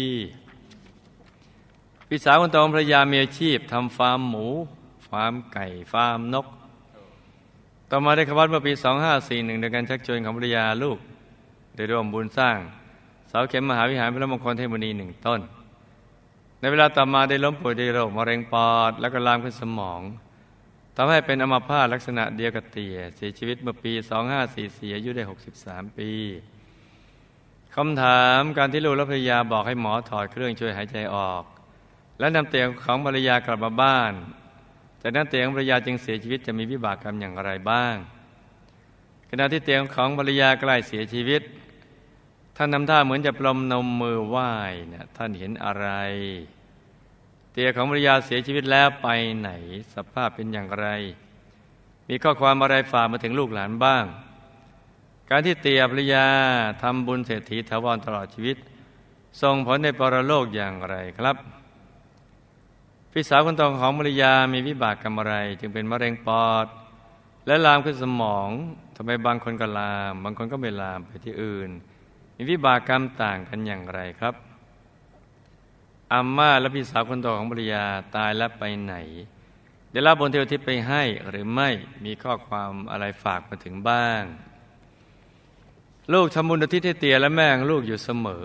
[2.07, 4.47] พี่สาวคนโตของภรรยามีอาชีพทำฟาร์มหมู
[5.07, 6.47] ฟาร์มไก่ ฟาร์มนก
[7.89, 8.73] ต่อมาได้ขวัดเมื่อปี
[9.17, 10.97] 2541โดยการชักชวนของภรรยาลูก
[11.75, 12.57] ได้ร่วมบุญสร้าง
[13.29, 15.41] เสาเข็มมหาวิหารพระมงคลเทพมุนีหนึ่งต้น
[16.59, 20.01] ในเวลาต่อมาได้ล้มป่วยด้วยโรคมะเร็งปอด แล้วก็ลามขึ้นสมอง
[20.95, 23.91] ทำให้เป็นอัมาพาตลักษณะเดียวกับเตียเสียชีวิตเมื่อปี
[24.43, 25.23] 2544อายุได้
[25.57, 26.11] 63 ปี
[27.75, 31.43] คำถามการที่ลูกและภรรยาบอกให้หมอถอดเครื่องช่วยหายใจออก
[32.19, 34.13] และนำเตียงของภรรยากลับมาบ้าน
[35.01, 37.95] จากนั้นเตียงของภรรยาจึงเสียชีวิตจะมีวิบากกรรมอย่างไรบ้าง
[39.29, 41.43] ขณะที่เตียงของภรรยาใกล้เสียชีวิต
[42.61, 44.51] ท่านทำท่าเหมือนจะปลอมนมมือไหว้
[44.93, 45.87] นะท่านเห็นอะไร
[47.51, 49.07] เตียของภรรยาเสียชีวิตแล้วไป
[49.39, 49.49] ไหน
[49.95, 50.87] สภาพเป็นอย่างไร
[52.07, 54.05] มีข้อความอะไรฝากมาถึงลูกหลานบ้าง
[55.29, 56.25] การที่เตียภรรยา
[56.81, 58.57] ทำบุญเศรษฐีถาวรตลอดชีวิต
[59.41, 61.35] ส่งผลในปรโลกอย่างไรครับ
[63.11, 66.65] พี่สาวคนโตของภรรยามีวิบากกรรมอะไร จึงเป็นมะเร็งปอด
[67.47, 68.49] และลามขึ้นสมอง
[68.95, 71.71] ทำไมบางคนก็ลาม บางคนก็ไม่ลามไปที่อื่น
[72.41, 74.35] มีวิบากกรรมต่างกันอย่างไรครับ
[76.11, 78.95] อาม่าและพี่สาวคนโตของภรรยาตายแล้วไปไหน
[79.91, 81.69] ได้รับบนเทวทิพย์ไปให้หรือไม่
[82.05, 84.21] มีข้อความอะไรฝากมาถึงบ้าง
[86.13, 88.43] ลูกทำบุญอุทิศให้เตียและแม่งลูกอยู่เสมอ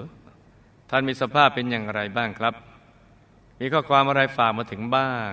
[0.91, 2.55] ท่านมีสภาพเป็นอย่างไรบ้างครับ
[3.61, 5.33] มีข้อความอะไรฝากมาถึงบ้าง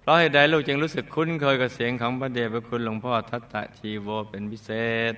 [0.00, 4.70] เพราะเหตุใดลูกจึงรู้สึกคุ้นเคยกับเสียงของพระเดชพระคุณหลวงพ่อทัตตะชีโวเป็นพิเศ
[5.12, 5.14] ษ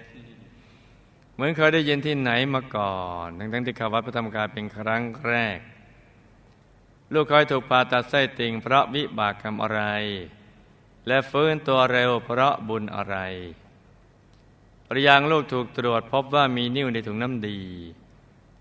[1.36, 2.96] เหมือนเคยได้ยินที่ไหนมาก่อ
[3.26, 5.58] น ทั้งๆที่เข้าวัดพระธรรมกายเป็นครั้งแรก
[7.12, 9.82] ลูกเคยถูกผ่าตัดไส้ติ่งเพราะวิบากกรรมอะไร
[11.06, 13.16] และฟื้นตัวเร็วเพราะบุญอะไร
[14.86, 17.60] ปริยังลูกถูกตรวจพบว่ามีนิ่วในถุงน้ำดี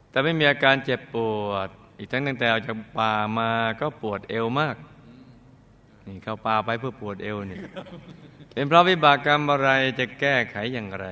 [0.10, 4.76] แต่ไม่มีอาการเจ็บปวด อีกทั้งตั้งแต่ออกจากป่ามาก็ปวดเอวมาก
[6.08, 7.62] นี่เข้าป่าไปเพื่อปวดเอวเนี่ย
[8.54, 11.08] เป็นเพราะวิบากกรรมอะไรจะแก้ไขอย่างไร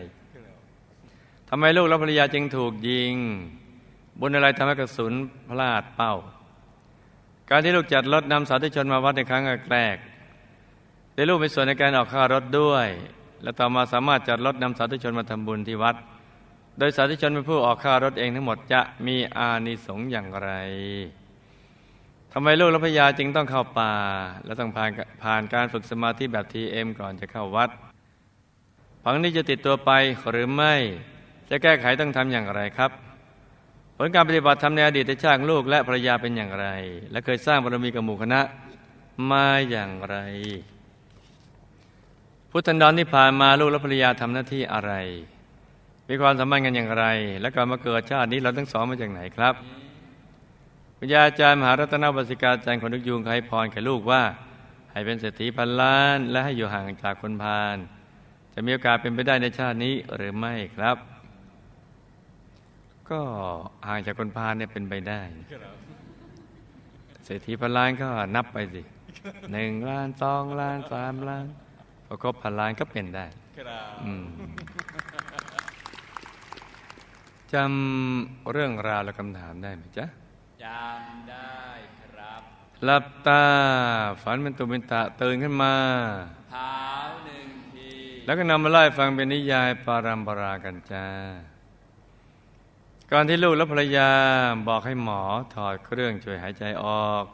[1.56, 3.16] ำไมลูกและภรรยาจึงถูกยิง
[4.20, 5.14] บุญอะไรทำให้กระสุน
[5.50, 6.14] พลาดเป้า
[7.50, 9.98] การที่ลูกจัดรถนำสาธุชนมาวัดในครั้งแรก
[11.14, 12.88] ได้ลูกมีส่วนในการออกค่ารถด้วย
[13.44, 15.96] และต่อมาสามารถจัดรถนำสาธุชนมาทำบุญที่วัด
[16.80, 20.52] โดยสาธุชนเป็นผู้ออกค่ารถเองทั้งหมดจะมีอานิสงส์อย่างไร
[22.34, 23.94] ทำไมลูกและพญาจึงต้องเข้าป่า
[24.46, 24.90] และต้องผ่าน
[25.24, 27.70] ผ่านการฝึกสมาธิแบบทีเอ็มก่อนจะเข้าวัด
[29.04, 29.92] ผังนี้จะติดตัวไป
[30.32, 30.76] หรือไม่
[31.50, 32.92] จะแก้ไขต้องทำอย่างไรครับ
[33.98, 36.68] ผลการปฏิบัติทำในอดีตชาติลูกและภรรยาเป็นอย่างไร
[37.12, 38.42] และเคยสร้างบารมีกับหมู่คณะ
[39.32, 40.18] มาอย่างไร
[42.50, 44.94] พุทธันดรที่ผ่านมาลูกและภรรยาทำหน้าที่อะไร
[46.10, 47.06] มีความสัมพันธ์กันอย่างไร
[47.42, 49.54] และการมาเกิดชาตินี้เราทั้งสองมาจากไหนครับ
[51.00, 54.24] วิญญาจารย์มหารัตนบสิกาจารย์คนนึกยุงให้พรแก่ลูกว่า
[54.92, 57.78] ให้เป็นเศรษฐีพันล้าน และให้อยู่ห่างจากคนพาล
[58.54, 60.98] จะมีโอกาสเป็นไปได้ในชาตินี้หรือไม่ครับ
[63.10, 63.20] ก็
[63.88, 65.22] ห่างจากคนพาลเนี่ยเป็นไปได้
[67.26, 68.82] เศรษฐีพันล้านก็นับไปสิ
[69.52, 71.46] หนึ่งล้านสองล้านสามล้าน
[72.06, 73.26] พอครบพันล้านก็เป็นได้
[74.06, 74.26] อืม
[77.54, 80.06] จำเรื่องราวและคำถามได้ไหมจ๊ะ
[80.64, 81.54] จำได้
[82.02, 82.42] ครับ
[82.86, 83.44] หลับตา
[84.24, 85.76] ฝันเป็นตุเป็นตะตื่นขึ้นมา
[86.52, 86.76] เท้า
[87.26, 87.90] หนึ่งที
[88.26, 91.06] แล้วก็นำมาไล่ฟังเป็นนิยายปารัมปรากันจ้า
[93.16, 94.10] ก่อนที่ลูกและภรรยา
[94.68, 95.22] บอกให้หมอ
[95.54, 97.26] ถอดเครื่องช่วยหายใจออก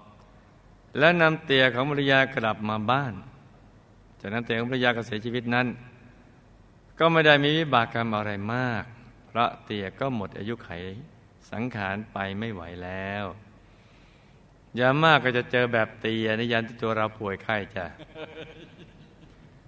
[0.99, 3.13] และนำเตียของภรรยากลับมาบ้าน
[4.21, 5.67] จากนั้นเตียของภรรยาก็เสียชีวิตนั้น
[6.99, 8.83] ก็ไม่ได้มีวิบากกรรมอะไรมาก
[9.27, 10.69] เพราะเตียก็หมดอายุไข
[11.51, 13.25] สังขารไปไม่ไหวแล้ว
[14.79, 17.85] ยามากก็จะเจอแบบเตียในยันที่ตัวเราป่วยไข้จ้ะ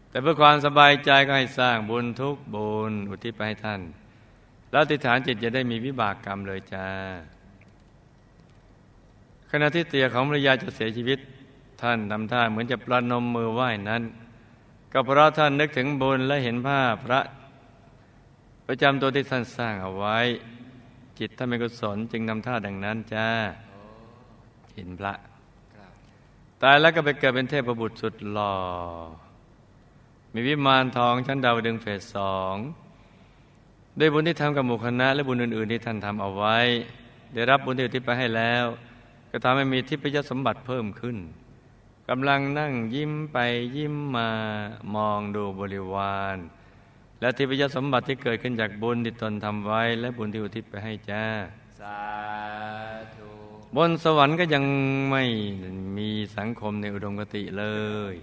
[0.10, 3.82] แต่เพื่อความสบายใจก็ให้สร้างบุญทุกบุญอุทิศไปให้ท่าน
[4.72, 6.88] แล้วติฐานจิตจะได้มีวิบากกรรมเลยจ้า
[9.52, 11.20] ขณะที่เตียของภรรยาจะเสียชีวิต
[11.82, 14.04] ท่านทำท่าเหมือนจะประนมมือไหว้นั้น
[14.92, 17.22] ก็เพราะท่านนึกถึงบุญและเห็นภาพพระ
[18.68, 20.18] ประจำตัวที่ท่านสร้างเอาไว้
[21.20, 23.28] จิตท่านเป็นกุศลจึงนำท่าดังนั้นจ้า
[24.76, 25.14] เห็นพระ
[26.62, 28.56] ตายแล้วก็ไปเกิดเป็นเทพบุตรสุดหล่อ
[30.34, 32.56] มีวิมานทองชั้นดาวดึงเฟสสอง
[34.00, 36.58] ด้วยบุญที่ทำกับหมู่คณะ และบุญอื่น ๆ ที่ท่านทำเอาไว้
[37.34, 38.66] ได้รับบุญที่อุทิศไปให้แล้ว
[39.32, 41.18] ก็ทำให้มีทิพยสมบัติเพิ่มขึ้น
[42.10, 43.38] กำลังนั่งยิ้มไป
[43.78, 44.30] ยิ้มมา
[44.96, 46.38] มองดูบริวาร
[47.20, 51.24] และทิพยสมบัติที่เกิดขึ้นจากบุญที่ตนทำไว้ และบุญที่อุทิศไปให้จ้า
[51.80, 52.00] สา
[53.16, 53.30] ธุ
[53.76, 54.64] บนสวรรค์ก็ยัง
[55.12, 55.24] ไม่
[55.98, 57.66] มีสังคมในอุดมคติเล
[58.12, 58.14] ย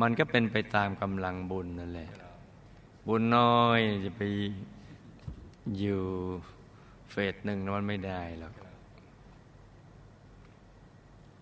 [0.00, 2.10] มันก็เป็นไปตามกำลังบุญนั่นแหละ
[3.08, 4.22] บุญน้อยจะไป
[5.78, 6.04] อยู่
[7.10, 8.52] เฟสหนึ่งมันไม่ได้หรอก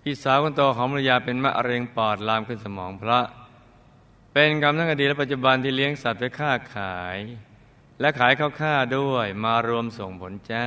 [0.03, 3.25] พี่สาวคนโตของภรรยาเป็นมะเร็งปอดลามขึ้นสมองเพราะ
[4.33, 7.19] เป็นกรรมทั้งอดีตและปัจจุบันที่เลี้ยงสัตว์ไปฆ่าขาย
[8.01, 10.65] และขายข้าวฆ่าด้วยมารวมส่งผลจ้า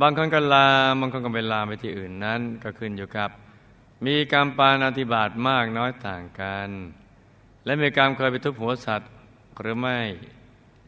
[0.00, 3.30] บางคนก็ลามบางคนก็ไปลามไปที่อื่นนั้นก็ขึ้นอยู่กับ
[4.06, 6.68] มีกรรมปานาธิบาตมากน้อยต่างกัน
[7.64, 9.10] และมีกรรมเคยไปทุบหัวสัตว์
[9.60, 9.98] หรือไม่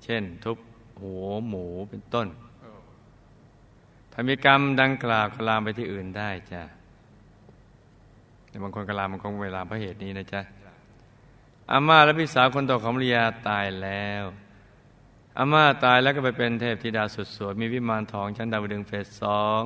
[0.04, 0.56] เช่น ทุบ
[1.02, 2.26] หัวหมูเป็นต้น
[4.12, 6.62] ถ้ามีกรรมดังกล่าวก็ลามไปที่อื่นได้จ้ะ
[8.48, 10.40] แต่บางคนก็ลามบางคนเวลามเพราะเหตุนี้นะจ๊ะ
[11.70, 14.24] อาม่าและพี่สาวคนโตของภรรยาตายแล้ว
[15.38, 19.62] อาม่าตายแล้วก็ไปเป็นเทพธิดาสุดสวยมีวิมานทองชั้นดาวดึงเฟสสอง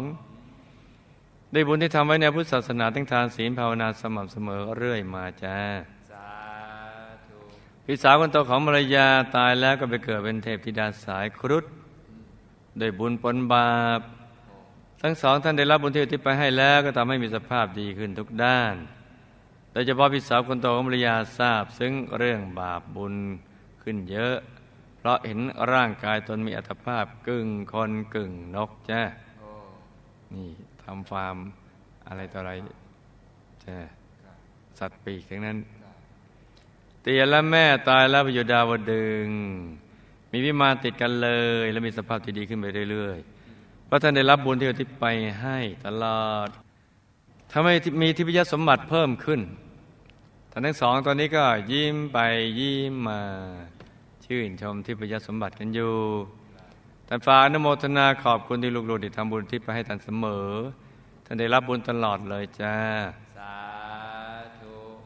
[1.52, 5.99] ได้บุญที่ทำไว้ในพุทธศาสนาตั้งทานศีลภาวนาสม่ำเสมอเรื่อยมาจ้าสาธุ
[7.92, 11.64] พี่สาวคนโตของภรรยาตายแล้วก็ไปเกิดเป็นเทพธิดาสายครุฑ
[12.78, 14.00] โดยบุญปนบาป
[15.02, 18.74] ทั้งสองท่านได้รับบุญที่อุทิศไปให้แล้วก็ทำให้มีสภาพดีขึ้นทุกด้าน
[19.72, 23.14] โดยเฉพาะพี่สาวคนโตของภรรยาทราบ ซึ่งเรื่องบาปบุญ
[23.82, 24.36] ขึ้นเยอะ
[24.98, 25.40] เพราะเห็น
[25.72, 29.02] ร่างกายตนมีอัตภาพกึ่งคนกึ่งนกจ้า
[29.38, 29.50] โอ้
[30.34, 30.48] นี่
[30.82, 31.36] ทำฟาร์ม
[32.08, 32.52] อะไรต่ออะไร
[33.64, 33.76] จ้า
[34.78, 35.58] สัตว์ปีกทั้งนั้น
[37.02, 39.28] เตียและแม่ตายแล้วไปอยู่ดาวดึง
[40.32, 41.30] มีวิมานติดกันเล
[41.62, 45.04] ย และมีสภาพที่ดีขึ้นไปเรื่อยๆเพราะท่านได้รับบุญที่อุทิศไป
[45.42, 46.48] ให้ตลอด
[47.52, 49.40] ทำให้มีทิพยสมบัติเพิ่มขึ้น
[50.50, 52.18] ท่านทั้งสองตอนนี้ก็ยิ้มไป
[52.58, 53.20] ยิ้มมา
[54.24, 55.94] ชื่นชมทิพยสมบัติกันอยู่
[57.08, 60.48] ท่านฟ้าอนุโมทนาขอบคุณที่ลูกๆได้ทำบุญทิพย์ไปให้ท่านเสมอ
[61.24, 62.74] ท่านได้รับบุญตลอดเลยจ้า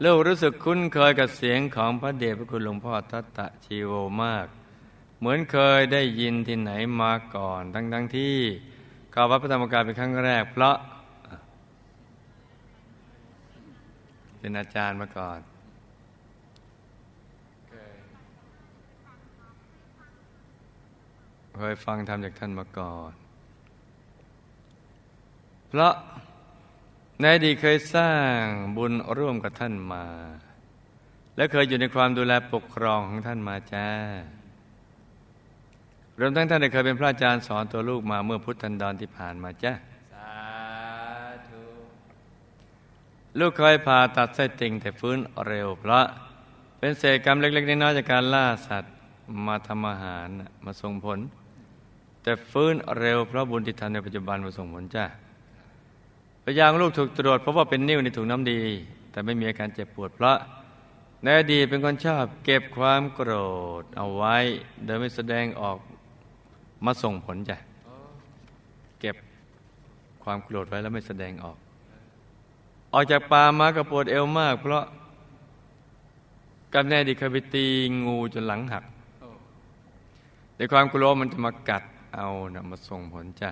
[0.03, 3.91] ลูกรู้สึกคุ้นเคยกับเสียงของพระเดชพระคุณหลวงพ่อทัตตะชีโว
[4.23, 4.47] มาก
[5.19, 8.35] เหมือนเคยได้ยินที่ไหนมาก่อน ทั้งทั้งที่
[9.11, 10.75] เข้าวัดพระธรรมกายเป็นครั้งแรก เพราะ
[14.39, 15.39] เป็นอาจารย์มาก่อน
[21.57, 23.11] เคยฟังธรรมจากท่านมาก่อน
[25.69, 25.93] เพราะ
[27.19, 28.41] ในอดีตเคยสร้าง
[28.77, 30.05] บุญร่วมกับท่านมา
[31.35, 33.87] และเคยอยู่ในความดูแลปกครองของท่านมาจ้า
[36.19, 39.73] รวมทั้งท่านได้เคยเป็นพระอาจารย์สอนตัวลูกมาเมื่อพุทธันดรที่ผ่านมาจ้า
[40.13, 40.33] สา
[41.47, 41.61] ธุ
[43.39, 46.05] ลูกเคยผ่าตัดไส้ติ่งแต่ฟื้นเร็ว เพราะ
[46.79, 48.93] เป็นเศษกรรมเล็ก ๆ น้อยๆจากการล่าสัตว์
[49.47, 51.19] มาทำอาหารน่ะมาส่งผล
[52.23, 55.05] แต่ฟื้นเร็วเพราะบุญที่ทำในปัจจุบันมาส่งผลจ้า
[56.47, 58.59] พยางลูกถูกตรวจเพบว่าเป็นนิ่วในถุงน้ำดี
[59.11, 60.37] แต่ไม่มีอาการเจ็บปวดเพราะ
[61.23, 63.31] ในอดีตเป็นคนชอบเก็บความโกร
[63.81, 64.35] ธเอาไว้
[64.85, 65.77] โดยไม่แสดงออก
[66.85, 67.57] มาส่งผลจ้ะ
[68.99, 69.15] เก็บ
[70.23, 71.57] ความโกรธไว้แล้วไม่แสดงออก
[72.93, 74.83] ออกจากป่ามาก็ปวดเอวมาก เพราะ
[76.73, 77.65] กับแน่ดีเคยไปตี
[78.05, 78.83] งูจนหลังหัก
[80.57, 81.83] ในความกลัวมันจะมากัด
[82.15, 83.51] เอานะมาส่งผลจ้ะ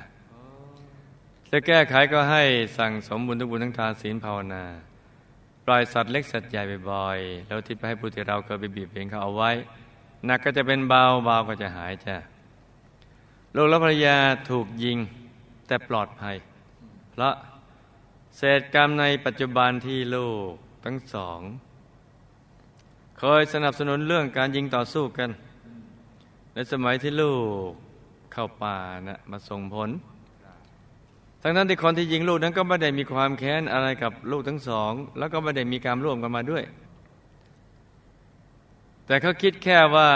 [1.56, 2.44] จะแก้ไขก็ให้
[2.78, 4.64] สั่งสมบุญทุกบุญทั้งทานศีลภาวนา
[5.66, 9.52] ปล่อยสัตว์เล็กสัตว์ใหญ่บ่อยๆแล้วที่ไปให้ผู้ที่เราเคยไปบีบเองเขาเอาไว้
[10.26, 12.16] หนักก็จะเป็นเบาเบาก็จะหายจ้ะ
[13.56, 14.18] ลูกและภรรยา
[14.50, 14.98] ถูกยิง
[15.68, 16.36] แต่ปลอดภัย
[17.12, 17.34] เพราะ
[18.38, 20.52] เศษกรรมในปัจจุบันที่ลูก
[20.86, 21.40] ทั้งสอง
[23.20, 25.30] เคยสนับสนุนเรื่องการยิงต่อสู้กัน
[26.54, 27.34] ในสมัยที่ลู
[27.68, 27.70] ก
[28.34, 28.76] เข้าป่า
[29.08, 29.92] นะมาส่งผล
[31.46, 36.64] ทั้งนั้นที่คนที่ยิงลูกนั้นก็ไม่ได้มีความแค้นอะไรกับลูกทั้งสอง แล้วก็ไม่ได้มีการร่วมกันมาด้วย
[39.08, 40.10] แต่เขาคิดแค่ว่า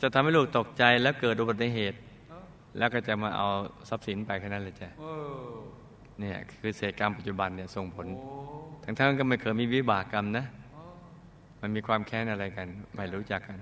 [0.00, 1.98] จะทำให้ลูกตกใจแล้วเกิดอุบัติเหตุ
[2.78, 3.48] แล้วก็จะมาเอา
[3.88, 4.88] ทรัพย์สินไปแค่นั้นเลยจ้ะ
[6.20, 8.06] เนี่ยคือเศษกรรมปัจจุบันเนี่ยส่งผล
[8.84, 10.44] ทั้งทั้งๆก็ไม่เคยมีวิบากกรรมนะ
[11.60, 13.58] มันมีความแค้นอะไรกัน ไม่รู้จักกัน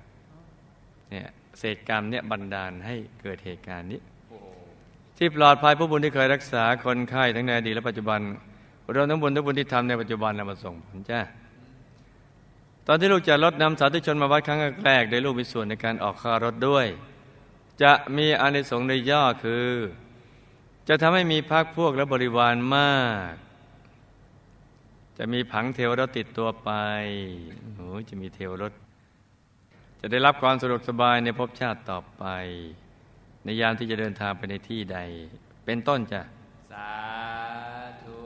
[1.11, 1.27] เนี่ย
[1.59, 4.01] เศษกรรมเนี่ยบันดาลให้เกิดเหตุการณ์นี้
[5.17, 8.21] ที่ปลอดภัยผู้บุญที่เคยรักษาคนไข้ทั้งในอดีตและปัจจุบัน
[8.95, 11.21] รวมทั้งบุญทั้งบุญที่ทำในปัจจุบันนำมาส่งผลจ้า
[12.87, 16.87] ตอนที่ลูกจะลดนำสาธุชนมาวัดครั้งแรกโดยลูกมีส่วนในการออกค่ารถด้วย
[17.83, 19.69] จะมีอานิสงส์ในย่อคือ
[20.89, 23.01] จะทำให้มีพักพวกและบริวารมา
[23.31, 23.33] ก
[25.19, 26.71] จะมีผังเทวรถติดตัวไป
[27.75, 28.73] โอ้จะมีเทวรถ
[30.01, 32.25] จะได้รับความสะดวกสบายในภพชาติต่อไป
[33.47, 34.99] ในยามที่จะเดินทางไปในที่ใด
[35.65, 36.21] เป็นต้นจ้ะ
[36.73, 36.91] สา
[38.03, 38.19] ธุ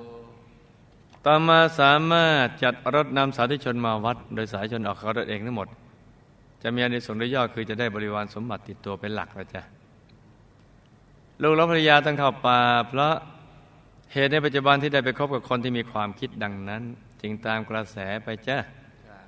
[1.26, 5.68] ต่อมาสามารถจัดรถนำสาธุชนมาวัด โดยสายชนออกเขารถเองทั้งหมด
[6.62, 9.62] จะมีอานิสงส์โดยย่อคือจะได้บริวารสมบัติติดตัวเป็นหลักแล้วจ้ะ
[11.42, 13.14] ลูกและภรรยาต้องเข้าป่าเพราะ
[14.12, 16.82] เหตุในปัจจุบันที่ได้ไปคบกับคนที่มีความคิดดังนั้น
[17.20, 18.58] จึงตามกระแสไปจ้ะ
[19.08, 19.18] จ้ะ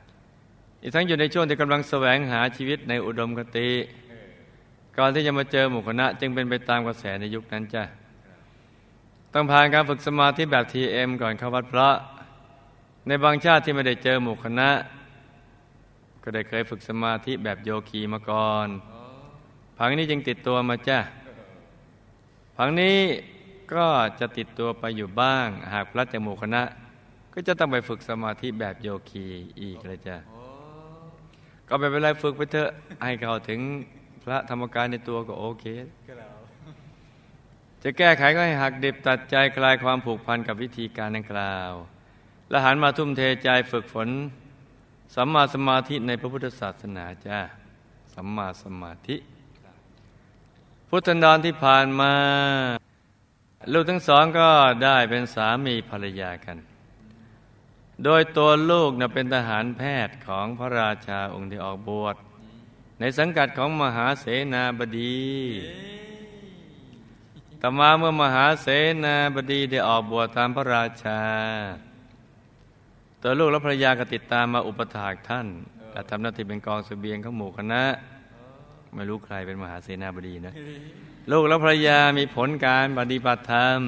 [0.82, 3.68] อีกทั้งอยู่ในช่วงที่กำลังแสวงหาชีวิตในอุดมคติ
[4.96, 7.84] ก่อนที่จะมาเจอหมู่คณะ จึงเป็นไปตามกระแสในยุคนั้นจ้ะ
[9.34, 11.88] ต้องผ่านการฝึกสมาธิแบบทีเอ็มก่อนเข้าวัดพระ
[13.06, 14.70] ในบางชาติที่ไม่ได้เจอหมู่คณะ
[16.22, 18.68] ก็ได้เคยฝึกสมาธิแบบโยคีมาก่อน
[19.78, 20.98] ผังนี้จึงติดตัวมาจ้ะ
[22.56, 22.98] ผังนี้
[23.74, 23.86] ก็
[24.20, 26.62] จะติดตัวไปอยู่บ้าง หากพระจากหมู่คณะ
[27.32, 29.24] ก็จะต้องไปฝึกสมาธิแบบโยคี
[29.60, 30.16] อีกเลยจ้ะ
[31.68, 32.70] ก็ไม่เป็นไรฝึกไปเถอะ
[33.04, 33.60] ให้เขาถึง
[34.22, 35.64] พระธรรมกายในตัวก็โอเค
[37.82, 41.72] จะแก้ไขก็ให้หักดิบตัดใจคลายความผูกพันกับวิธีการดังกล่าว
[42.48, 44.08] และหันมาทุ่มเทใจฝึกฝน
[45.14, 47.38] สัมมาสมาธิในพระพุทธศาสนาจ้า
[48.14, 49.16] สัมมาสมาธิ
[50.88, 52.12] พุทธันดรที่ผ่านมา
[53.72, 54.48] ลูกทั้งสองก็
[54.84, 56.56] ได้เป็นสามีภรรยากัน
[58.04, 62.16] โดยตัวลูกนะเป็นทหารแพทย์ของพระราชาองค์ที่ออกบวช
[63.04, 65.22] ในสังกัดของมหาเสนาบดี
[67.60, 68.66] ต่อมาเมื่อมหาเส
[69.04, 71.20] นาบดีได้ออกบวชตามพระราชา
[73.22, 75.46] ตัวลูกและภรรยาก็ติดตามมาอุปถากท่าน
[75.92, 77.82] และทำหน้าที่เป็นกองเสบียงของหมู่คณะ
[78.94, 80.52] ไม่รู้ใครเป็นมหาเสนาบดีนะ
[81.30, 83.78] ลูกและภรรยามีผลการปฏิบัติธรรม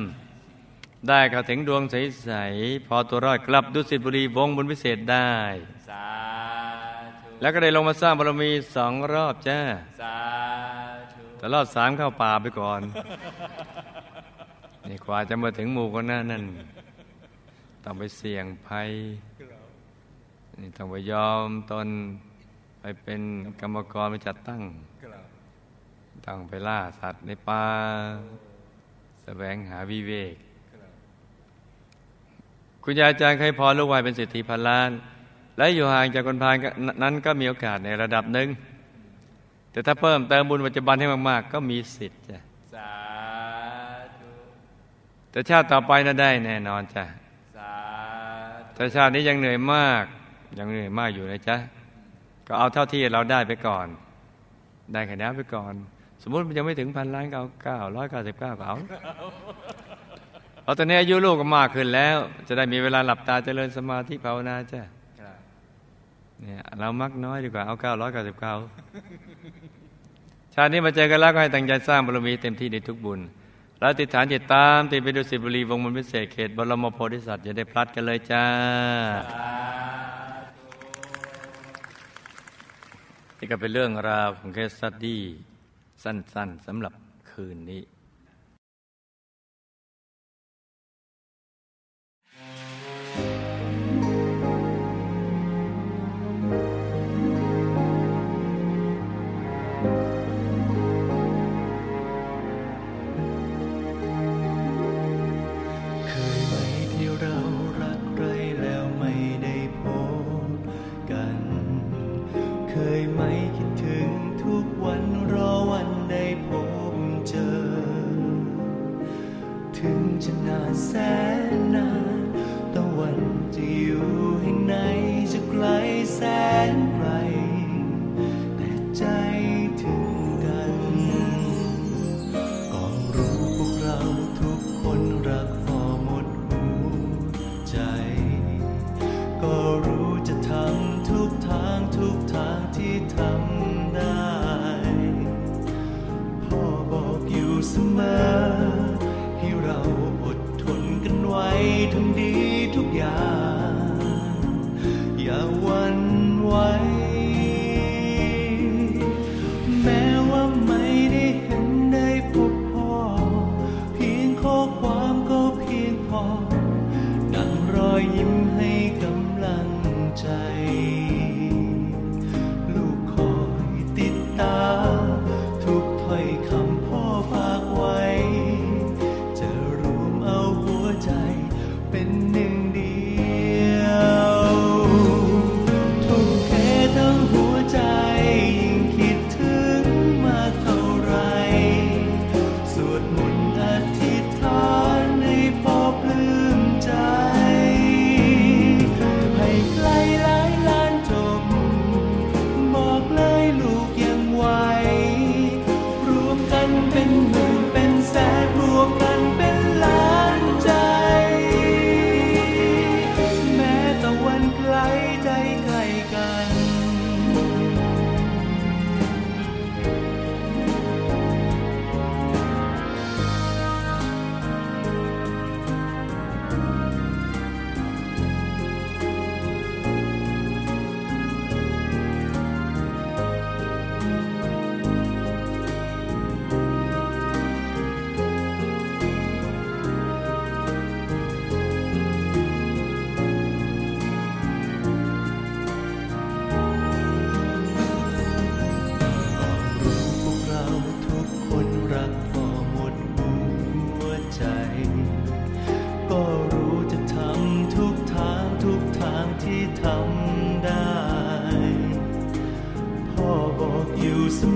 [1.09, 5.33] ได้เข้าถึงดวงใส ๆ พอตัวรอดกลับดุสิตบุรีวงบุญพิเศษได้
[7.41, 9.61] แล้วก็ได้ลงมาสร้างบารมีสองรอบจ้า
[10.01, 10.17] สา
[11.13, 12.81] ธุแต่รอบสามเข้าป่าไปก่อน
[14.89, 16.45] นี่กว่าจะมาถึงหมู่คนนั้นนั่น
[17.85, 18.91] ต้องไปเสี่ยงภัย
[20.61, 21.89] นี่ต้องไปยอมตน
[22.81, 23.21] ไปเป็น
[23.61, 24.63] กรรมกรไปจัดตั้ง
[26.27, 27.65] ต้องไปล่าสัตว์ในป่า
[29.25, 30.35] แสวงหาวิเวก
[32.85, 34.91] คุณยายอาจารย์เคยพรลูกวายเป็นเศรษฐีพันล้าน
[35.57, 36.69] และอยู่ห่างจากคนพาลก็
[37.03, 38.49] นั้นก็มีโอกาสในระดับหนึ่ง
[39.73, 42.39] แต่ถ้าเพิ่มเติมบุญปัจจุบันให้มาก ๆ ก็มีสิทธิ์จ้ะ
[42.75, 42.93] สา
[44.19, 44.31] ธุ
[45.31, 47.05] แต่ชาติต่อไปน่ะได้แน่นอนจ้ะ
[48.75, 50.05] แต่ชาตินี้ยังเหนื่อยมาก
[50.59, 51.57] ยังเหนื่อยมากอยู่นะจ๊ะ
[52.47, 53.87] ก็เอาเท่าที่เราได้ไปก่อน
[54.93, 55.75] ได้แค่นี้ไปก่อน
[56.23, 58.77] สมมติมันยังไม่ถึงพันล้านเก้าเก้าร้อยเก้าสิบเก้าก็เอา
[60.65, 62.17] เอาตอนนี้อายุลูกก็มากขึ้นแล้ว
[62.49, 64.94] จะได้มีเวลาหลับตาเจริญสมาธิภาวนาจ้ะครับ
[66.43, 68.55] เนี่ยเรามักน้อยดีกว่าเอาเก้าร้อยเก้าสิบเก้า
[70.55, 73.21] ชาตินี้มาเจอกันแล้วก็ให้ตั้งใจสร้างบารมีเต็มที่ในทุกบุญ
[73.81, 78.45] แล้วอธิษฐานจิตตามติดไปดุสิตบุรีวงบุญพิเศษเขตบรมโพธิสัตว์อย่าได้พลัดกันเลยจ้า
[83.39, 85.23] นี่ก็เป็นเรื่องราวของ case study
[86.05, 86.93] สั้นๆสำหรับ
[87.31, 87.83] คืนนี้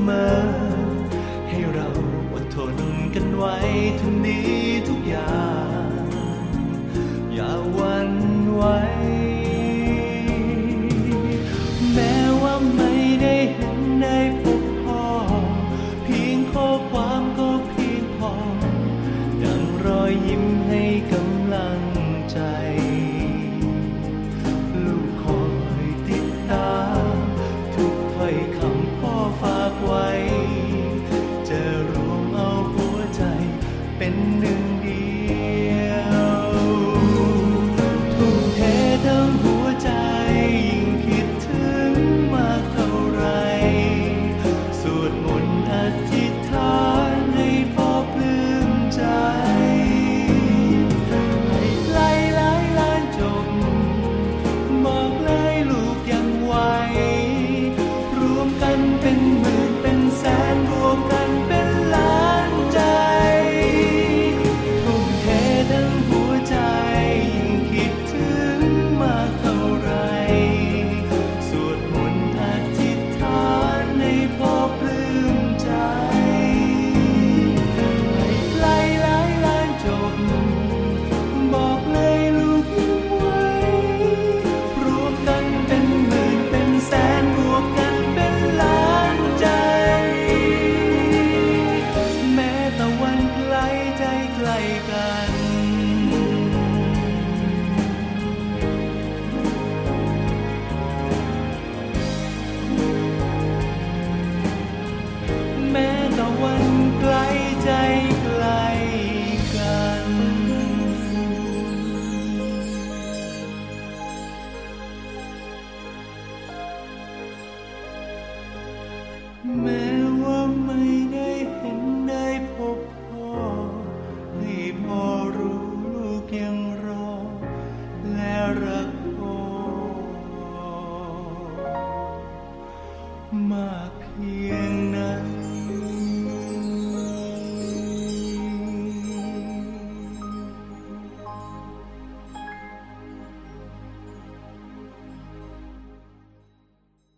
[0.09, 0.29] มอ
[1.49, 1.89] ให้เรา
[2.33, 2.75] อดทน
[3.15, 3.57] กันไว้
[4.01, 4.53] ทุกนี้
[4.89, 5.58] ทุกอย่าง